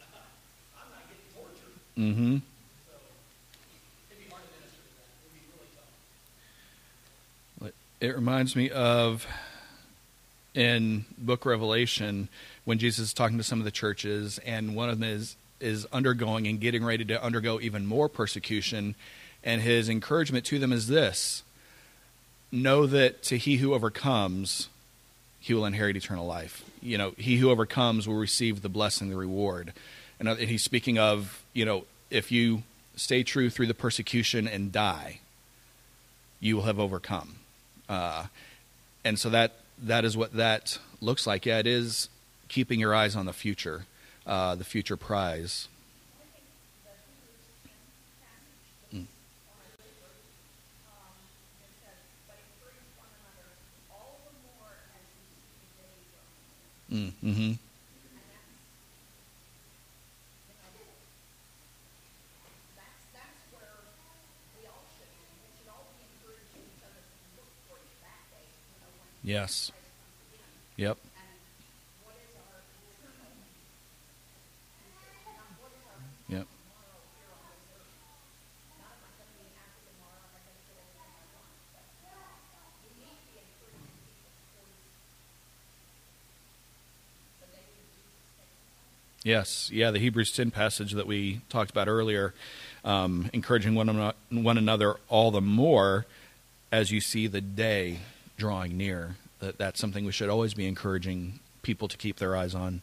tough. 0.00 0.20
Mm-hmm. 1.98 2.38
It 8.00 8.16
reminds 8.16 8.56
me 8.56 8.70
of 8.70 9.26
in 10.54 11.04
book 11.16 11.46
Revelation 11.46 12.28
when 12.64 12.78
Jesus 12.78 13.06
is 13.06 13.14
talking 13.14 13.38
to 13.38 13.44
some 13.44 13.58
of 13.60 13.64
the 13.64 13.70
churches, 13.70 14.38
and 14.44 14.74
one 14.74 14.90
of 14.90 14.98
them 14.98 15.08
is 15.08 15.36
is 15.60 15.86
undergoing 15.92 16.48
and 16.48 16.60
getting 16.60 16.84
ready 16.84 17.04
to 17.04 17.22
undergo 17.22 17.60
even 17.60 17.86
more 17.86 18.08
persecution, 18.08 18.96
and 19.44 19.62
his 19.62 19.88
encouragement 19.88 20.44
to 20.46 20.58
them 20.58 20.72
is 20.72 20.88
this: 20.88 21.44
Know 22.52 22.86
that 22.86 23.22
to 23.24 23.38
he 23.38 23.56
who 23.56 23.72
overcomes, 23.72 24.68
he 25.40 25.54
will 25.54 25.64
inherit 25.64 25.96
eternal 25.96 26.26
life. 26.26 26.64
You 26.82 26.98
know, 26.98 27.14
he 27.16 27.38
who 27.38 27.50
overcomes 27.50 28.06
will 28.06 28.16
receive 28.16 28.60
the 28.60 28.68
blessing, 28.68 29.08
the 29.08 29.16
reward. 29.16 29.72
And 30.20 30.28
uh, 30.28 30.36
he's 30.36 30.62
speaking 30.62 30.98
of, 30.98 31.42
you 31.54 31.64
know, 31.64 31.84
if 32.10 32.30
you 32.30 32.62
stay 32.94 33.22
true 33.22 33.48
through 33.48 33.68
the 33.68 33.74
persecution 33.74 34.46
and 34.46 34.70
die, 34.70 35.20
you 36.40 36.56
will 36.56 36.64
have 36.64 36.78
overcome. 36.78 37.36
Uh, 37.88 38.26
and 39.04 39.18
so 39.18 39.30
that 39.30 39.52
that 39.82 40.04
is 40.04 40.16
what 40.16 40.34
that 40.34 40.78
looks 41.00 41.26
like. 41.26 41.46
Yeah, 41.46 41.58
it 41.58 41.66
is 41.66 42.08
keeping 42.48 42.78
your 42.78 42.94
eyes 42.94 43.16
on 43.16 43.26
the 43.26 43.32
future, 43.32 43.86
uh, 44.26 44.54
the 44.54 44.64
future 44.64 44.96
prize. 44.96 45.68
Mm-hmm. 56.92 57.52
Yes. 69.24 69.70
Yep. 70.76 70.98
Yep. 70.98 71.11
Yes, 89.24 89.70
yeah, 89.72 89.92
the 89.92 90.00
Hebrews 90.00 90.32
10 90.32 90.50
passage 90.50 90.92
that 90.92 91.06
we 91.06 91.42
talked 91.48 91.70
about 91.70 91.86
earlier, 91.86 92.34
um, 92.84 93.30
encouraging 93.32 93.76
one, 93.76 94.12
one 94.30 94.58
another 94.58 94.96
all 95.08 95.30
the 95.30 95.40
more 95.40 96.06
as 96.72 96.90
you 96.90 97.00
see 97.00 97.28
the 97.28 97.40
day 97.40 98.00
drawing 98.36 98.76
near. 98.76 99.16
That 99.38 99.58
that's 99.58 99.78
something 99.80 100.04
we 100.04 100.12
should 100.12 100.28
always 100.28 100.54
be 100.54 100.66
encouraging 100.66 101.38
people 101.62 101.86
to 101.86 101.96
keep 101.96 102.16
their 102.16 102.36
eyes 102.36 102.54
on. 102.54 102.80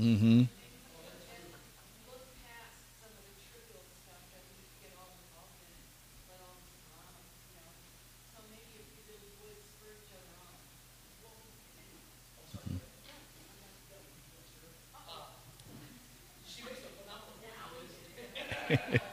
Mm-hmm. 0.00 0.44
Mm-hmm. 18.68 18.96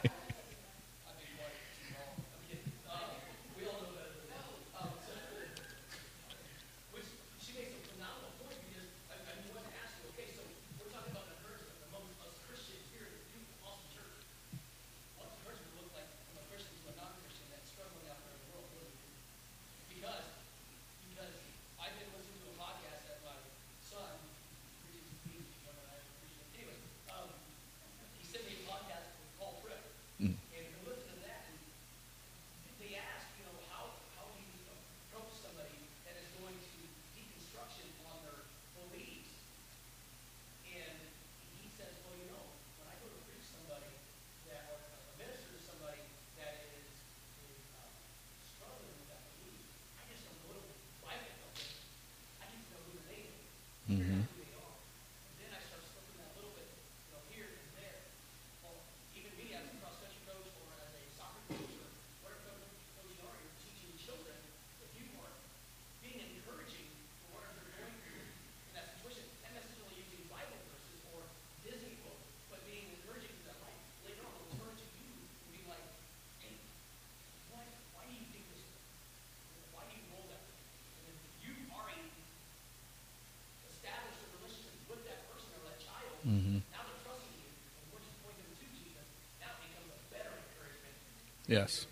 Yes. 91.48 91.88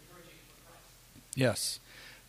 Yes. 1.35 1.79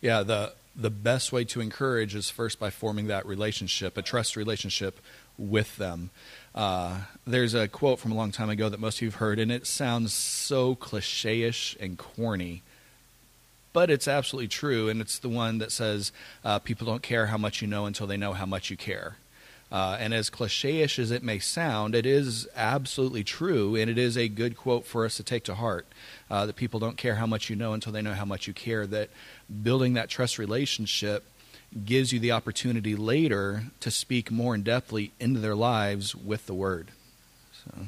Yeah, 0.01 0.23
the 0.23 0.53
the 0.75 0.89
best 0.89 1.31
way 1.31 1.45
to 1.45 1.61
encourage 1.61 2.15
is 2.15 2.29
first 2.29 2.59
by 2.59 2.69
forming 2.69 3.07
that 3.07 3.25
relationship, 3.25 3.97
a 3.97 4.01
trust 4.01 4.35
relationship 4.35 4.99
with 5.37 5.77
them. 5.77 6.09
Uh, 6.53 6.99
there's 7.25 7.53
a 7.53 7.67
quote 7.67 7.97
from 7.97 8.11
a 8.11 8.15
long 8.15 8.31
time 8.31 8.49
ago 8.49 8.67
that 8.67 8.79
most 8.79 8.97
of 8.97 9.01
you 9.03 9.07
have 9.07 9.15
heard, 9.15 9.39
and 9.39 9.51
it 9.51 9.65
sounds 9.65 10.13
so 10.13 10.75
cliche-ish 10.75 11.77
and 11.79 11.97
corny, 11.97 12.61
but 13.71 13.89
it's 13.89 14.07
absolutely 14.07 14.49
true. 14.49 14.89
And 14.89 14.99
it's 14.99 15.17
the 15.17 15.29
one 15.29 15.59
that 15.59 15.71
says, 15.71 16.11
uh, 16.43 16.59
"People 16.59 16.85
don't 16.87 17.01
care 17.01 17.27
how 17.27 17.37
much 17.37 17.61
you 17.61 17.67
know 17.67 17.85
until 17.85 18.07
they 18.07 18.17
know 18.17 18.33
how 18.33 18.45
much 18.45 18.69
you 18.69 18.77
care." 18.77 19.17
Uh, 19.71 19.97
and 19.99 20.13
as 20.13 20.29
cliche-ish 20.29 20.99
as 20.99 21.11
it 21.11 21.23
may 21.23 21.39
sound, 21.39 21.95
it 21.95 22.05
is 22.05 22.47
absolutely 22.55 23.23
true, 23.23 23.75
and 23.75 23.89
it 23.89 23.97
is 23.97 24.15
a 24.15 24.27
good 24.27 24.55
quote 24.55 24.85
for 24.85 25.05
us 25.05 25.17
to 25.17 25.23
take 25.23 25.43
to 25.43 25.55
heart. 25.55 25.87
Uh, 26.29 26.45
that 26.45 26.55
people 26.55 26.79
don't 26.79 26.97
care 26.97 27.15
how 27.15 27.25
much 27.25 27.49
you 27.49 27.55
know 27.55 27.73
until 27.73 27.91
they 27.91 28.01
know 28.01 28.13
how 28.13 28.25
much 28.25 28.47
you 28.47 28.53
care. 28.53 28.85
That 28.85 29.09
building 29.63 29.93
that 29.93 30.09
trust 30.09 30.37
relationship 30.37 31.25
gives 31.83 32.13
you 32.13 32.19
the 32.19 32.31
opportunity 32.31 32.95
later 32.95 33.63
to 33.79 33.91
speak 33.91 34.31
more 34.31 34.55
in 34.55 34.63
depthly 34.63 35.11
into 35.19 35.39
their 35.39 35.55
lives 35.55 36.15
with 36.15 36.45
the 36.45 36.53
word. 36.53 36.91
So. 37.65 37.87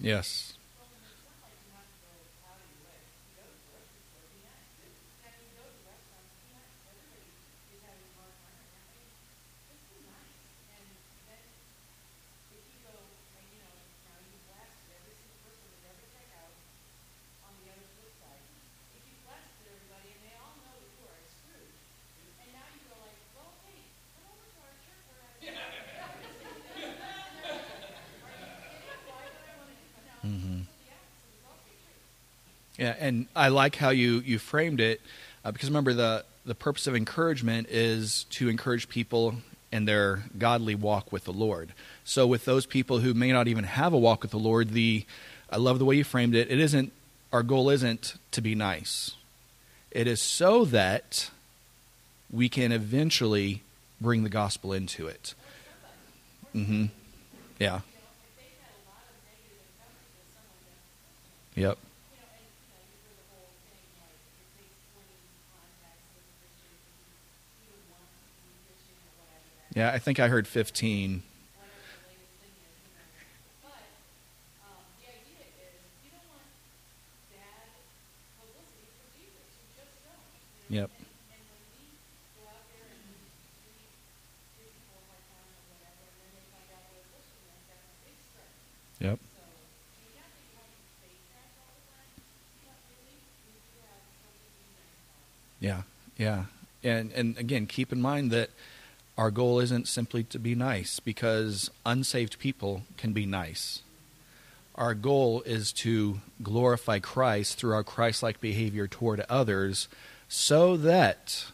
Yes. 0.00 0.57
Yeah, 32.78 32.94
and 32.98 33.26
I 33.34 33.48
like 33.48 33.76
how 33.76 33.90
you 33.90 34.20
you 34.20 34.38
framed 34.38 34.80
it 34.80 35.00
uh, 35.44 35.50
because 35.50 35.68
remember 35.68 35.92
the 35.92 36.24
the 36.46 36.54
purpose 36.54 36.86
of 36.86 36.94
encouragement 36.96 37.68
is 37.68 38.24
to 38.30 38.48
encourage 38.48 38.88
people 38.88 39.34
in 39.70 39.84
their 39.84 40.22
godly 40.38 40.74
walk 40.74 41.12
with 41.12 41.24
the 41.24 41.32
Lord. 41.32 41.74
So 42.04 42.26
with 42.26 42.44
those 42.44 42.64
people 42.64 43.00
who 43.00 43.12
may 43.12 43.32
not 43.32 43.48
even 43.48 43.64
have 43.64 43.92
a 43.92 43.98
walk 43.98 44.22
with 44.22 44.30
the 44.30 44.38
Lord, 44.38 44.70
the 44.70 45.04
I 45.50 45.56
love 45.56 45.78
the 45.78 45.84
way 45.84 45.96
you 45.96 46.04
framed 46.04 46.34
it. 46.34 46.50
It 46.50 46.60
isn't 46.60 46.92
our 47.32 47.42
goal 47.42 47.68
isn't 47.68 48.14
to 48.30 48.40
be 48.40 48.54
nice. 48.54 49.16
It 49.90 50.06
is 50.06 50.22
so 50.22 50.64
that 50.66 51.30
we 52.30 52.48
can 52.48 52.72
eventually 52.72 53.62
bring 54.00 54.22
the 54.22 54.28
gospel 54.28 54.72
into 54.72 55.06
it. 55.06 55.34
Mm-hmm. 56.54 56.86
Yeah. 57.58 57.80
Yep. 61.56 61.78
Yeah, 69.74 69.90
I 69.92 69.98
think 69.98 70.18
I 70.18 70.28
heard 70.28 70.46
15. 70.48 71.22
Yep. 80.68 80.90
Yep. 89.00 89.18
Yeah, 95.60 95.82
yeah. 96.16 96.44
And 96.82 97.12
and 97.12 97.36
again, 97.38 97.66
keep 97.66 97.92
in 97.92 98.00
mind 98.00 98.30
that 98.30 98.50
our 99.18 99.32
goal 99.32 99.58
isn't 99.58 99.88
simply 99.88 100.22
to 100.22 100.38
be 100.38 100.54
nice 100.54 101.00
because 101.00 101.70
unsaved 101.84 102.38
people 102.38 102.82
can 102.96 103.12
be 103.12 103.26
nice. 103.26 103.82
Our 104.76 104.94
goal 104.94 105.42
is 105.42 105.72
to 105.72 106.20
glorify 106.40 107.00
Christ 107.00 107.58
through 107.58 107.74
our 107.74 107.82
Christ-like 107.82 108.40
behavior 108.40 108.86
toward 108.86 109.20
others 109.28 109.88
so 110.28 110.76
that 110.76 111.46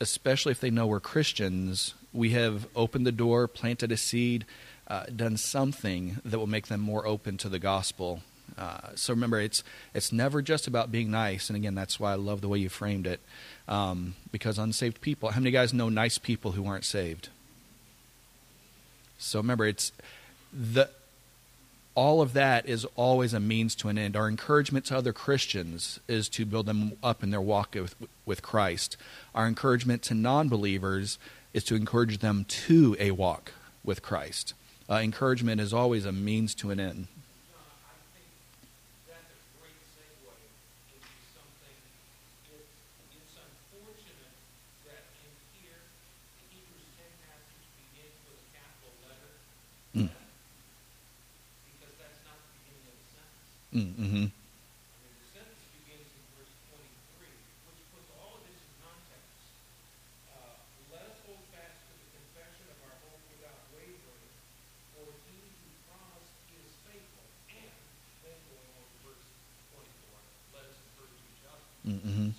especially 0.00 0.52
if 0.52 0.60
they 0.60 0.70
know 0.70 0.86
we're 0.86 0.98
Christians, 0.98 1.92
we 2.12 2.30
have 2.30 2.66
opened 2.74 3.06
the 3.06 3.12
door, 3.12 3.46
planted 3.46 3.92
a 3.92 3.96
seed, 3.98 4.46
uh, 4.88 5.04
done 5.14 5.36
something 5.36 6.20
that 6.24 6.38
will 6.38 6.46
make 6.46 6.68
them 6.68 6.80
more 6.80 7.06
open 7.06 7.36
to 7.38 7.50
the 7.50 7.58
gospel. 7.58 8.22
Uh, 8.56 8.90
so 8.94 9.12
remember, 9.12 9.40
it's 9.40 9.64
it's 9.94 10.12
never 10.12 10.40
just 10.40 10.66
about 10.66 10.92
being 10.92 11.10
nice, 11.10 11.48
and 11.48 11.56
again, 11.56 11.74
that's 11.74 11.98
why 11.98 12.12
I 12.12 12.14
love 12.14 12.40
the 12.40 12.48
way 12.48 12.58
you 12.58 12.68
framed 12.68 13.06
it. 13.06 13.20
Um, 13.66 14.14
because 14.30 14.58
unsaved 14.58 15.00
people, 15.00 15.30
how 15.30 15.40
many 15.40 15.50
guys 15.50 15.72
know 15.72 15.88
nice 15.88 16.18
people 16.18 16.52
who 16.52 16.66
aren't 16.66 16.84
saved? 16.84 17.30
So 19.18 19.38
remember, 19.38 19.66
it's 19.66 19.90
the 20.52 20.90
all 21.94 22.20
of 22.20 22.32
that 22.32 22.66
is 22.68 22.84
always 22.96 23.32
a 23.32 23.40
means 23.40 23.74
to 23.76 23.88
an 23.88 23.98
end. 23.98 24.16
Our 24.16 24.28
encouragement 24.28 24.86
to 24.86 24.96
other 24.96 25.12
Christians 25.12 26.00
is 26.08 26.28
to 26.30 26.44
build 26.44 26.66
them 26.66 26.92
up 27.02 27.22
in 27.22 27.30
their 27.30 27.40
walk 27.40 27.74
with, 27.74 27.94
with 28.26 28.42
Christ. 28.42 28.96
Our 29.34 29.46
encouragement 29.46 30.02
to 30.04 30.14
non 30.14 30.48
believers 30.48 31.18
is 31.52 31.64
to 31.64 31.76
encourage 31.76 32.18
them 32.18 32.44
to 32.48 32.96
a 32.98 33.12
walk 33.12 33.52
with 33.84 34.02
Christ. 34.02 34.54
Uh, 34.90 34.94
encouragement 34.96 35.60
is 35.60 35.72
always 35.72 36.04
a 36.04 36.12
means 36.12 36.54
to 36.56 36.70
an 36.70 36.80
end. 36.80 37.06
Mm-hmm. 49.96 50.06
Mm-hmm. 53.74 54.24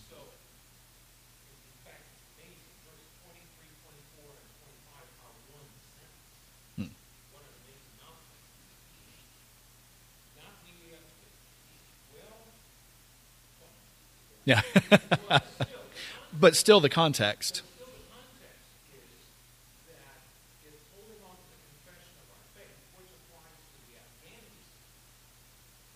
So, 0.09 0.17
in 1.45 1.77
fact, 1.85 2.01
amazing. 2.33 2.65
Verse 2.81 3.05
23, 3.29 3.69
24, 3.85 4.33
and 4.41 4.49
25 4.57 5.05
are 5.21 5.37
one 5.53 5.69
sentence. 5.93 6.17
Hmm. 6.81 6.89
What 7.29 7.45
an 7.45 7.53
amazing 7.61 7.97
outcome. 8.01 8.41
Not 10.33 10.65
leading 10.65 10.97
up 10.97 11.05
to, 11.05 11.27
well, 12.17 12.41
Yeah. 14.45 14.61
but 16.39 16.55
still, 16.55 16.79
the 16.79 16.89
context 16.89 17.63
is 17.65 19.01
that 19.89 20.21
it's 20.61 20.85
holding 20.93 21.17
on 21.25 21.33
to 21.33 21.45
the 21.49 21.57
confession 21.65 22.13
of 22.21 22.29
our 22.29 22.45
faith, 22.53 22.77
which 23.01 23.09
applies 23.09 23.57
to 23.73 23.77
the 23.89 23.97
Afghanis 23.97 24.69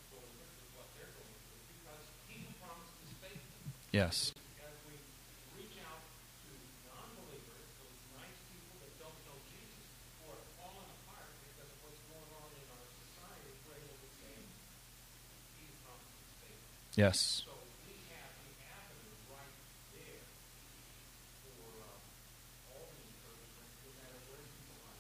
believers 0.10 0.50
is 0.58 0.70
what 0.74 0.90
they're 0.98 1.14
going 1.14 1.38
through, 1.46 1.62
because 1.78 2.04
he 2.26 2.42
who 2.42 2.50
promised 2.58 2.98
is 3.06 3.14
faithful. 3.22 3.70
Yes. 3.94 4.34
as 4.66 4.74
we 4.90 4.98
reach 5.62 5.78
out 5.86 6.02
to 6.50 6.52
non-believers, 6.90 7.70
those 7.78 8.02
nice 8.18 8.40
people 8.50 8.82
that 8.82 8.94
don't 8.98 9.20
know 9.30 9.38
Jesus, 9.46 9.86
who 10.18 10.34
are 10.34 10.42
falling 10.58 10.90
apart 11.06 11.30
because 11.54 11.70
of 11.70 11.78
what's 11.86 12.02
going 12.10 12.32
on 12.34 12.50
in 12.58 12.66
our 12.74 12.86
society, 12.98 13.54
we're 13.70 13.78
able 13.78 13.98
to 14.02 14.10
say, 14.18 14.34
He's 15.62 15.74
promised 15.86 16.18
His 16.18 16.34
faithful. 16.42 16.98
Yes. 16.98 17.46
So 17.46 17.54
we 17.88 17.96
have 18.14 18.34
the 18.46 18.54
avenue 18.70 19.16
right 19.34 19.56
there 19.96 20.26
for 21.42 21.66
uh, 21.80 22.70
all 22.76 22.86
the 22.92 23.00
encouragement, 23.00 23.72
no 23.82 23.90
matter 23.98 24.20
where 24.30 24.44
people 24.46 24.78
are. 24.86 25.00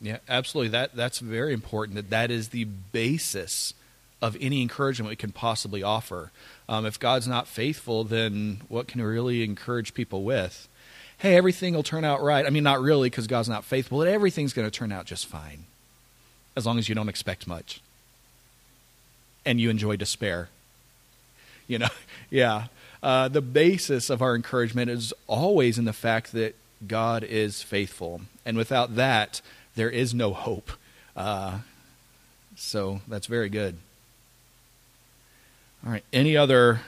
Yeah, 0.00 0.18
absolutely. 0.28 0.70
That 0.70 0.94
that's 0.94 1.18
very 1.18 1.52
important. 1.52 1.96
That 1.96 2.10
that 2.10 2.30
is 2.30 2.48
the 2.48 2.64
basis 2.64 3.74
of 4.22 4.36
any 4.40 4.62
encouragement 4.62 5.10
we 5.10 5.16
can 5.16 5.32
possibly 5.32 5.82
offer. 5.82 6.30
Um, 6.68 6.86
if 6.86 6.98
God's 6.98 7.28
not 7.28 7.46
faithful, 7.46 8.04
then 8.04 8.62
what 8.68 8.86
can 8.86 9.00
we 9.00 9.06
really 9.06 9.42
encourage 9.42 9.94
people 9.94 10.22
with? 10.22 10.68
Hey, 11.18 11.36
everything 11.36 11.74
will 11.74 11.82
turn 11.82 12.04
out 12.04 12.22
right. 12.22 12.46
I 12.46 12.50
mean, 12.50 12.62
not 12.62 12.80
really, 12.80 13.10
because 13.10 13.26
God's 13.26 13.48
not 13.48 13.64
faithful, 13.64 13.98
but 13.98 14.08
everything's 14.08 14.52
going 14.52 14.66
to 14.66 14.70
turn 14.70 14.92
out 14.92 15.04
just 15.04 15.26
fine, 15.26 15.64
as 16.56 16.64
long 16.64 16.78
as 16.78 16.88
you 16.88 16.94
don't 16.94 17.08
expect 17.10 17.46
much, 17.46 17.82
and 19.44 19.60
you 19.60 19.68
enjoy 19.68 19.96
despair. 19.96 20.48
You 21.66 21.80
know, 21.80 21.88
yeah. 22.30 22.66
Uh, 23.02 23.28
the 23.28 23.42
basis 23.42 24.10
of 24.10 24.22
our 24.22 24.34
encouragement 24.34 24.90
is 24.90 25.12
always 25.26 25.78
in 25.78 25.84
the 25.84 25.92
fact 25.92 26.32
that 26.32 26.54
God 26.86 27.22
is 27.22 27.62
faithful, 27.62 28.22
and 28.46 28.56
without 28.56 28.96
that, 28.96 29.42
there 29.74 29.90
is 29.90 30.14
no 30.14 30.32
hope. 30.32 30.70
Uh, 31.16 31.58
so 32.56 33.00
that's 33.08 33.26
very 33.26 33.48
good. 33.48 33.76
All 35.84 35.92
right. 35.92 36.04
Any 36.12 36.36
other 36.36 36.80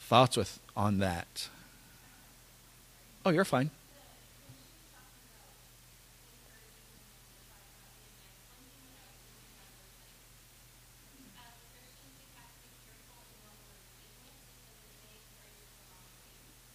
thoughts 0.00 0.36
with 0.36 0.60
on 0.76 0.98
that? 0.98 1.48
Oh, 3.26 3.30
you're 3.30 3.44
fine. 3.44 3.70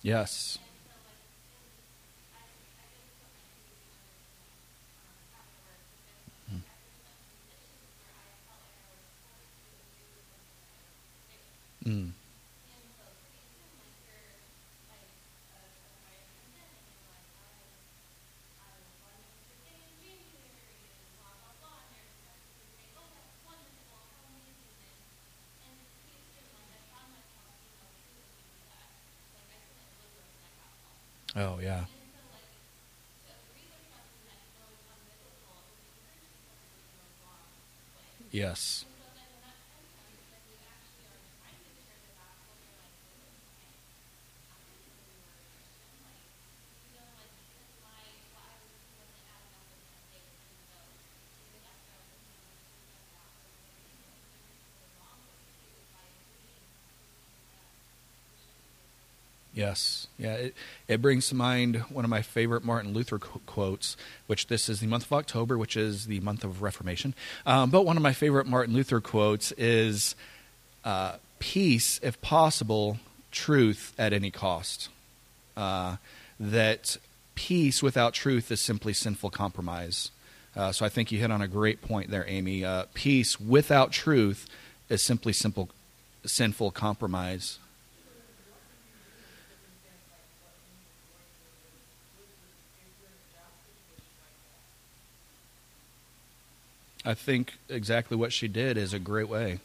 Yes. 0.01 0.59
Mm. 11.85 12.11
Oh 31.35 31.59
yeah. 31.61 31.85
Yes. 38.31 38.85
Yes. 59.53 60.07
Yeah. 60.17 60.33
It, 60.33 60.55
it 60.87 61.01
brings 61.01 61.27
to 61.27 61.35
mind 61.35 61.77
one 61.89 62.03
of 62.03 62.09
my 62.09 62.21
favorite 62.23 62.63
Martin 62.63 62.93
Luther 62.93 63.19
qu- 63.19 63.39
quotes, 63.45 63.95
which 64.25 64.47
this 64.47 64.67
is 64.67 64.79
the 64.79 64.87
month 64.87 65.05
of 65.05 65.13
October, 65.13 65.57
which 65.57 65.77
is 65.77 66.07
the 66.07 66.19
month 66.21 66.43
of 66.43 66.61
Reformation. 66.61 67.13
Um, 67.45 67.69
but 67.69 67.85
one 67.85 67.95
of 67.95 68.03
my 68.03 68.13
favorite 68.13 68.47
Martin 68.47 68.73
Luther 68.73 68.99
quotes 68.99 69.51
is 69.53 70.15
uh, 70.83 71.17
peace, 71.39 71.99
if 72.01 72.19
possible, 72.21 72.97
truth 73.31 73.93
at 73.97 74.11
any 74.11 74.31
cost. 74.31 74.89
Uh, 75.55 75.97
that 76.39 76.97
peace 77.35 77.83
without 77.83 78.13
truth 78.13 78.51
is 78.51 78.59
simply 78.59 78.93
sinful 78.93 79.29
compromise. 79.29 80.09
Uh, 80.55 80.71
so 80.71 80.85
I 80.85 80.89
think 80.89 81.11
you 81.11 81.19
hit 81.19 81.31
on 81.31 81.41
a 81.41 81.47
great 81.47 81.81
point 81.81 82.09
there, 82.09 82.25
Amy. 82.27 82.65
Uh, 82.65 82.85
peace 82.93 83.39
without 83.39 83.91
truth 83.91 84.47
is 84.89 85.01
simply 85.01 85.33
simple, 85.33 85.69
sinful 86.25 86.71
compromise. 86.71 87.59
I 97.05 97.13
think 97.13 97.53
exactly 97.69 98.15
what 98.15 98.31
she 98.31 98.47
did 98.47 98.77
is 98.77 98.93
a 98.93 98.99
great 98.99 99.27
way. 99.27 99.59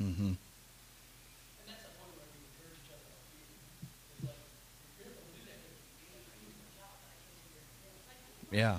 Mm-hmm. 0.00 0.32
Yeah. 8.50 8.78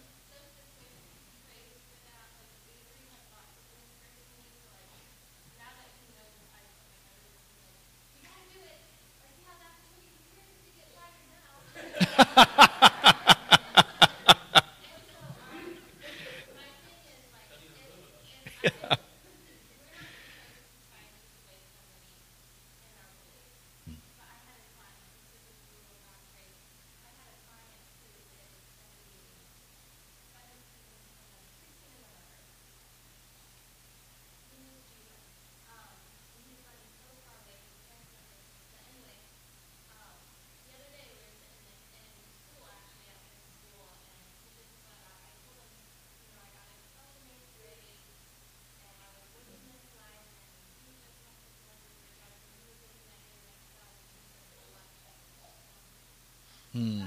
Hmm. 56.81 57.05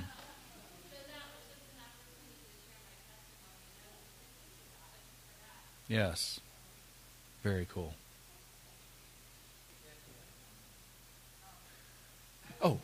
Yes. 5.89 6.41
Very 7.43 7.67
cool. 7.73 7.95
Oh. 12.63 12.79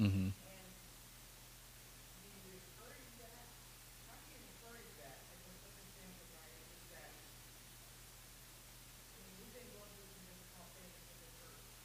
Mm-hmm. 0.00 0.28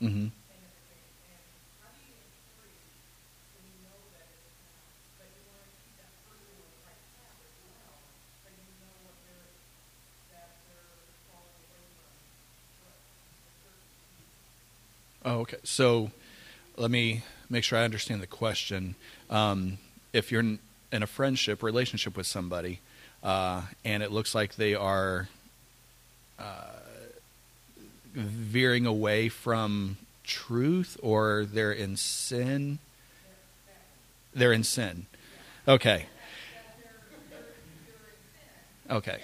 Mm-hmm. 0.05 0.27
Oh, 15.27 15.39
okay. 15.39 15.57
So 15.63 16.11
let 16.77 16.91
me 16.91 17.23
make 17.49 17.63
sure 17.63 17.79
I 17.79 17.83
understand 17.83 18.21
the 18.21 18.27
question. 18.27 18.93
Um, 19.31 19.79
if 20.13 20.31
you're 20.31 20.41
in, 20.41 20.59
a 20.91 21.07
friendship 21.07 21.63
relationship 21.63 22.15
with 22.15 22.27
somebody, 22.27 22.79
uh, 23.23 23.63
and 23.83 24.03
it 24.03 24.11
looks 24.11 24.35
like 24.35 24.55
they 24.55 24.75
are 24.75 25.27
uh, 26.37 26.84
veering 28.15 28.85
away 28.85 29.29
from 29.29 29.97
truth, 30.23 30.97
or 31.03 31.45
they're 31.45 31.71
in 31.71 31.97
sin, 31.97 32.79
they're 34.33 34.53
in 34.53 34.63
sin. 34.63 35.05
Okay. 35.67 36.05
Okay. 38.89 39.19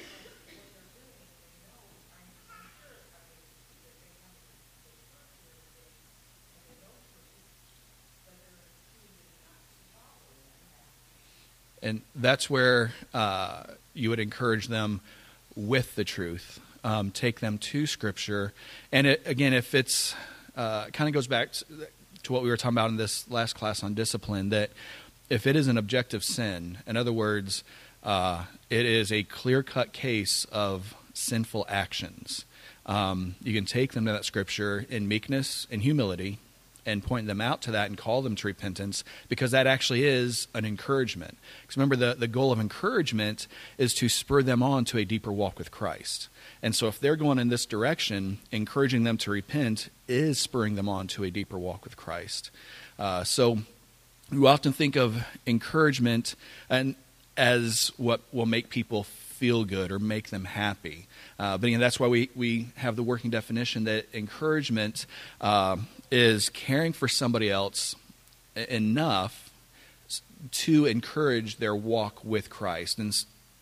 And 11.83 12.01
that's 12.15 12.49
where 12.49 12.93
uh, 13.13 13.63
you 13.93 14.11
would 14.11 14.19
encourage 14.19 14.67
them 14.67 15.01
with 15.55 15.95
the 15.95 16.03
truth. 16.03 16.59
Um, 16.83 17.11
take 17.11 17.41
them 17.41 17.57
to 17.59 17.85
Scripture. 17.85 18.53
And 18.91 19.05
it, 19.05 19.21
again, 19.25 19.53
if 19.53 19.75
it's 19.75 20.15
uh, 20.55 20.85
kind 20.87 21.07
of 21.07 21.13
goes 21.13 21.27
back 21.27 21.51
to, 22.23 22.33
what 22.33 22.43
we 22.43 22.49
were 22.49 22.57
talking 22.57 22.75
about 22.75 22.89
in 22.89 22.97
this 22.97 23.29
last 23.29 23.53
class 23.53 23.83
on 23.83 23.93
discipline, 23.93 24.49
that 24.49 24.71
if 25.29 25.45
it 25.45 25.55
is 25.55 25.67
an 25.67 25.77
objective 25.77 26.23
sin, 26.23 26.79
in 26.87 26.97
other 26.97 27.13
words, 27.13 27.63
uh, 28.03 28.45
it 28.69 28.85
is 28.85 29.11
a 29.11 29.23
clear 29.23 29.63
cut 29.63 29.93
case 29.93 30.45
of 30.51 30.95
sinful 31.13 31.65
actions. 31.69 32.45
Um, 32.85 33.35
you 33.43 33.53
can 33.53 33.65
take 33.65 33.93
them 33.93 34.05
to 34.05 34.11
that 34.11 34.25
scripture 34.25 34.85
in 34.89 35.07
meekness 35.07 35.67
and 35.69 35.83
humility 35.83 36.39
and 36.85 37.03
point 37.03 37.27
them 37.27 37.41
out 37.41 37.61
to 37.63 37.71
that 37.71 37.87
and 37.87 37.97
call 37.97 38.21
them 38.21 38.35
to 38.35 38.47
repentance 38.47 39.03
because 39.29 39.51
that 39.51 39.67
actually 39.67 40.03
is 40.03 40.47
an 40.53 40.65
encouragement. 40.65 41.37
Because 41.61 41.77
remember, 41.77 41.95
the, 41.95 42.15
the 42.15 42.27
goal 42.27 42.51
of 42.51 42.59
encouragement 42.59 43.47
is 43.77 43.93
to 43.95 44.09
spur 44.09 44.41
them 44.43 44.63
on 44.63 44.85
to 44.85 44.97
a 44.97 45.05
deeper 45.05 45.31
walk 45.31 45.57
with 45.57 45.71
Christ. 45.71 46.29
And 46.61 46.75
so 46.75 46.87
if 46.87 46.99
they're 46.99 47.15
going 47.15 47.39
in 47.39 47.49
this 47.49 47.65
direction, 47.65 48.39
encouraging 48.51 49.03
them 49.03 49.17
to 49.19 49.31
repent 49.31 49.89
is 50.07 50.39
spurring 50.39 50.75
them 50.75 50.89
on 50.89 51.07
to 51.07 51.23
a 51.23 51.31
deeper 51.31 51.57
walk 51.57 51.83
with 51.83 51.97
Christ. 51.97 52.51
Uh, 52.99 53.23
so 53.23 53.59
we 54.31 54.45
often 54.47 54.73
think 54.73 54.95
of 54.95 55.25
encouragement 55.45 56.35
and 56.69 56.95
as 57.37 57.91
what 57.97 58.21
will 58.31 58.45
make 58.45 58.69
people 58.69 59.03
feel 59.03 59.65
good 59.65 59.91
or 59.91 59.97
make 59.97 60.29
them 60.29 60.45
happy. 60.45 61.07
Uh, 61.39 61.57
but 61.57 61.67
again, 61.67 61.79
that's 61.79 61.99
why 61.99 62.07
we, 62.07 62.29
we 62.35 62.67
have 62.75 62.95
the 62.95 63.01
working 63.01 63.31
definition 63.31 63.85
that 63.85 64.05
encouragement 64.13 65.07
uh, 65.39 65.77
is 66.11 66.49
caring 66.49 66.93
for 66.93 67.07
somebody 67.07 67.49
else 67.49 67.95
enough 68.55 69.49
to 70.51 70.85
encourage 70.85 71.57
their 71.57 71.75
walk 71.75 72.23
with 72.23 72.49
Christ. 72.49 72.99
And 72.99 73.15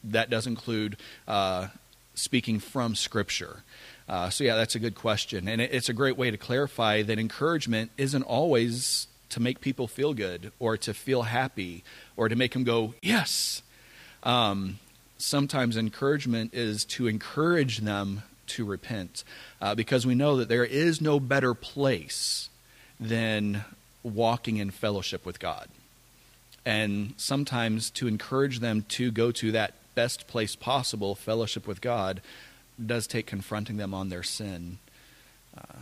that 0.04 0.30
does 0.30 0.48
include 0.48 0.98
uh, 1.28 1.68
speaking 2.16 2.60
from 2.60 2.96
Scripture? 2.96 3.64
Uh, 4.08 4.30
so, 4.30 4.44
yeah, 4.44 4.56
that's 4.56 4.76
a 4.76 4.80
good 4.80 4.96
question. 4.96 5.48
And 5.48 5.62
it's 5.62 5.90
a 5.90 5.94
great 5.94 6.18
way 6.18 6.32
to 6.32 6.38
clarify 6.38 7.04
that 7.04 7.20
encouragement 7.20 7.92
isn't 7.98 8.24
always 8.24 9.08
to 9.30 9.40
make 9.40 9.62
people 9.62 9.88
feel 9.88 10.16
good 10.16 10.52
or 10.58 10.78
to 10.78 10.94
feel 10.94 11.24
happy 11.24 11.84
or 12.18 12.28
to 12.30 12.36
make 12.36 12.54
them 12.54 12.64
go, 12.64 12.96
yes. 13.02 13.62
Um, 14.24 14.80
sometimes 15.20 15.78
encouragement 15.78 16.54
is 16.54 16.86
to 16.86 17.08
encourage 17.08 17.80
them 17.80 18.24
to 18.50 18.66
repent 18.66 19.24
uh, 19.62 19.76
because 19.76 20.06
we 20.06 20.16
know 20.16 20.38
that 20.38 20.50
there 20.50 20.66
is 20.66 21.02
no 21.02 21.20
better 21.20 21.54
place 21.54 22.50
than 23.00 23.64
walking 24.04 24.58
in 24.58 24.72
fellowship 24.72 25.26
with 25.26 25.40
God. 25.40 25.68
And 26.66 27.14
sometimes 27.18 27.90
to 27.92 28.08
encourage 28.08 28.60
them 28.60 28.84
to 28.90 29.12
go 29.12 29.32
to 29.32 29.52
that 29.54 29.74
best 29.96 30.28
place 30.28 30.56
possible, 30.56 31.16
fellowship 31.16 31.68
with 31.68 31.82
God, 31.82 32.22
does 32.84 33.08
take 33.08 33.26
confronting 33.26 33.78
them 33.78 33.94
on 33.94 34.10
their 34.10 34.24
sin. 34.24 34.78
Uh, 35.58 35.82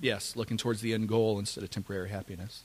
yes, 0.00 0.36
looking 0.36 0.56
towards 0.56 0.80
the 0.80 0.92
end 0.92 1.08
goal 1.08 1.38
instead 1.38 1.64
of 1.64 1.70
temporary 1.70 2.10
happiness. 2.10 2.62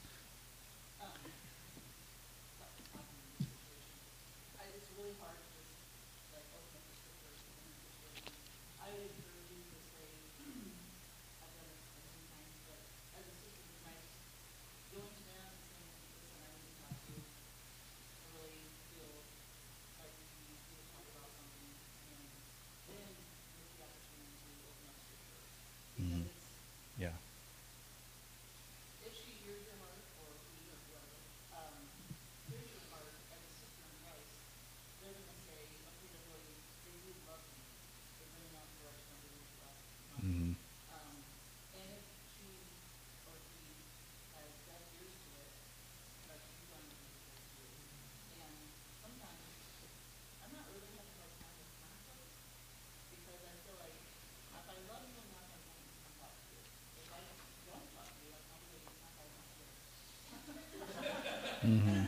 Mm-hmm. 61.66 62.03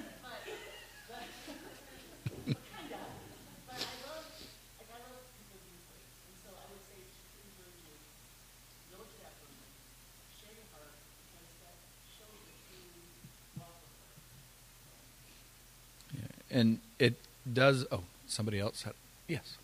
and 16.52 16.80
it 17.00 17.16
does. 17.52 17.86
Oh, 17.92 18.04
somebody 18.28 18.60
else 18.60 18.84
had. 18.84 18.94
Yes. 19.28 19.58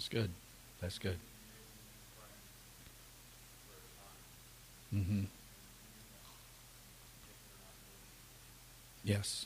That's 0.00 0.08
good. 0.08 0.30
That's 0.80 0.98
good. 0.98 1.18
Mm-hmm. 4.94 5.24
Yes. 9.04 9.44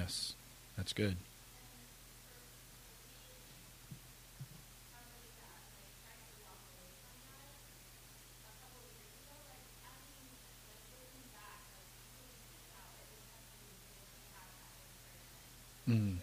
Yes, 0.00 0.32
that's 0.78 0.94
good. 0.94 1.18
Mm. 15.88 16.20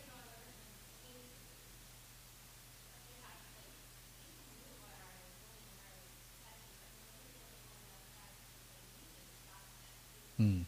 Mm. 10.39 10.65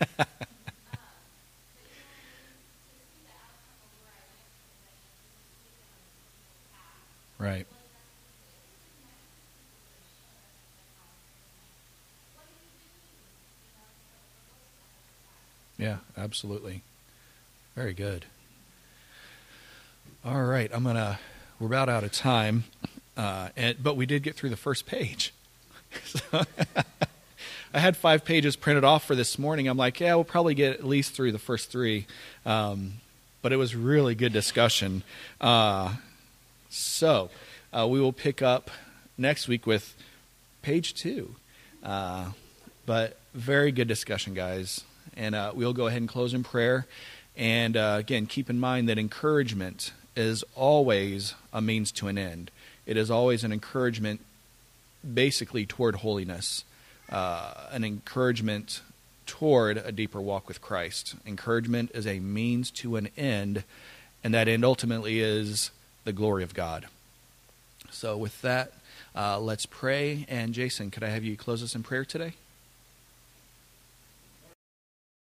Yeah, 15.78 15.98
absolutely. 16.16 16.82
Very 17.76 17.94
good. 17.94 18.24
All 20.24 20.42
right, 20.42 20.70
I'm 20.74 20.82
gonna. 20.82 21.20
We're 21.60 21.68
about 21.68 21.88
out 21.88 22.02
of 22.04 22.12
time, 22.12 22.64
uh, 23.16 23.50
and 23.56 23.80
but 23.82 23.96
we 23.96 24.04
did 24.04 24.22
get 24.22 24.34
through 24.34 24.50
the 24.50 24.56
first 24.56 24.86
page. 24.86 25.32
So 26.04 26.20
I 27.74 27.78
had 27.78 27.96
five 27.96 28.22
pages 28.24 28.56
printed 28.56 28.84
off 28.84 29.04
for 29.04 29.14
this 29.14 29.38
morning. 29.38 29.68
I'm 29.68 29.78
like, 29.78 30.00
yeah, 30.00 30.14
we'll 30.14 30.24
probably 30.24 30.54
get 30.54 30.74
at 30.74 30.84
least 30.84 31.14
through 31.14 31.32
the 31.32 31.38
first 31.38 31.70
three, 31.70 32.06
um, 32.44 32.94
but 33.40 33.52
it 33.52 33.56
was 33.56 33.74
really 33.74 34.14
good 34.14 34.32
discussion. 34.34 35.02
Uh, 35.40 35.94
so 36.68 37.30
uh, 37.72 37.86
we 37.88 38.00
will 38.00 38.12
pick 38.12 38.42
up 38.42 38.70
next 39.16 39.48
week 39.48 39.66
with 39.66 39.94
page 40.60 40.92
two. 40.94 41.34
Uh, 41.82 42.32
but 42.84 43.16
very 43.32 43.72
good 43.72 43.88
discussion, 43.88 44.34
guys. 44.34 44.84
And 45.16 45.34
uh, 45.34 45.52
we'll 45.54 45.72
go 45.72 45.86
ahead 45.86 46.00
and 46.00 46.08
close 46.08 46.34
in 46.34 46.44
prayer. 46.44 46.86
And 47.36 47.76
uh, 47.76 47.96
again, 47.98 48.26
keep 48.26 48.50
in 48.50 48.58
mind 48.58 48.88
that 48.88 48.98
encouragement 48.98 49.92
is 50.16 50.44
always 50.56 51.34
a 51.52 51.62
means 51.62 51.92
to 51.92 52.08
an 52.08 52.18
end. 52.18 52.50
It 52.86 52.96
is 52.96 53.10
always 53.10 53.44
an 53.44 53.52
encouragement, 53.52 54.20
basically, 55.14 55.64
toward 55.66 55.96
holiness, 55.96 56.64
uh, 57.10 57.68
an 57.70 57.84
encouragement 57.84 58.80
toward 59.26 59.76
a 59.76 59.92
deeper 59.92 60.20
walk 60.20 60.48
with 60.48 60.60
Christ. 60.60 61.14
Encouragement 61.26 61.92
is 61.94 62.06
a 62.06 62.18
means 62.18 62.70
to 62.72 62.96
an 62.96 63.10
end, 63.16 63.62
and 64.24 64.34
that 64.34 64.48
end 64.48 64.64
ultimately 64.64 65.20
is 65.20 65.70
the 66.04 66.12
glory 66.12 66.42
of 66.42 66.54
God. 66.54 66.86
So, 67.90 68.16
with 68.16 68.40
that, 68.42 68.72
uh, 69.14 69.38
let's 69.38 69.66
pray. 69.66 70.26
And 70.28 70.52
Jason, 70.52 70.90
could 70.90 71.04
I 71.04 71.10
have 71.10 71.24
you 71.24 71.36
close 71.36 71.62
us 71.62 71.74
in 71.74 71.82
prayer 71.82 72.04
today? 72.04 72.32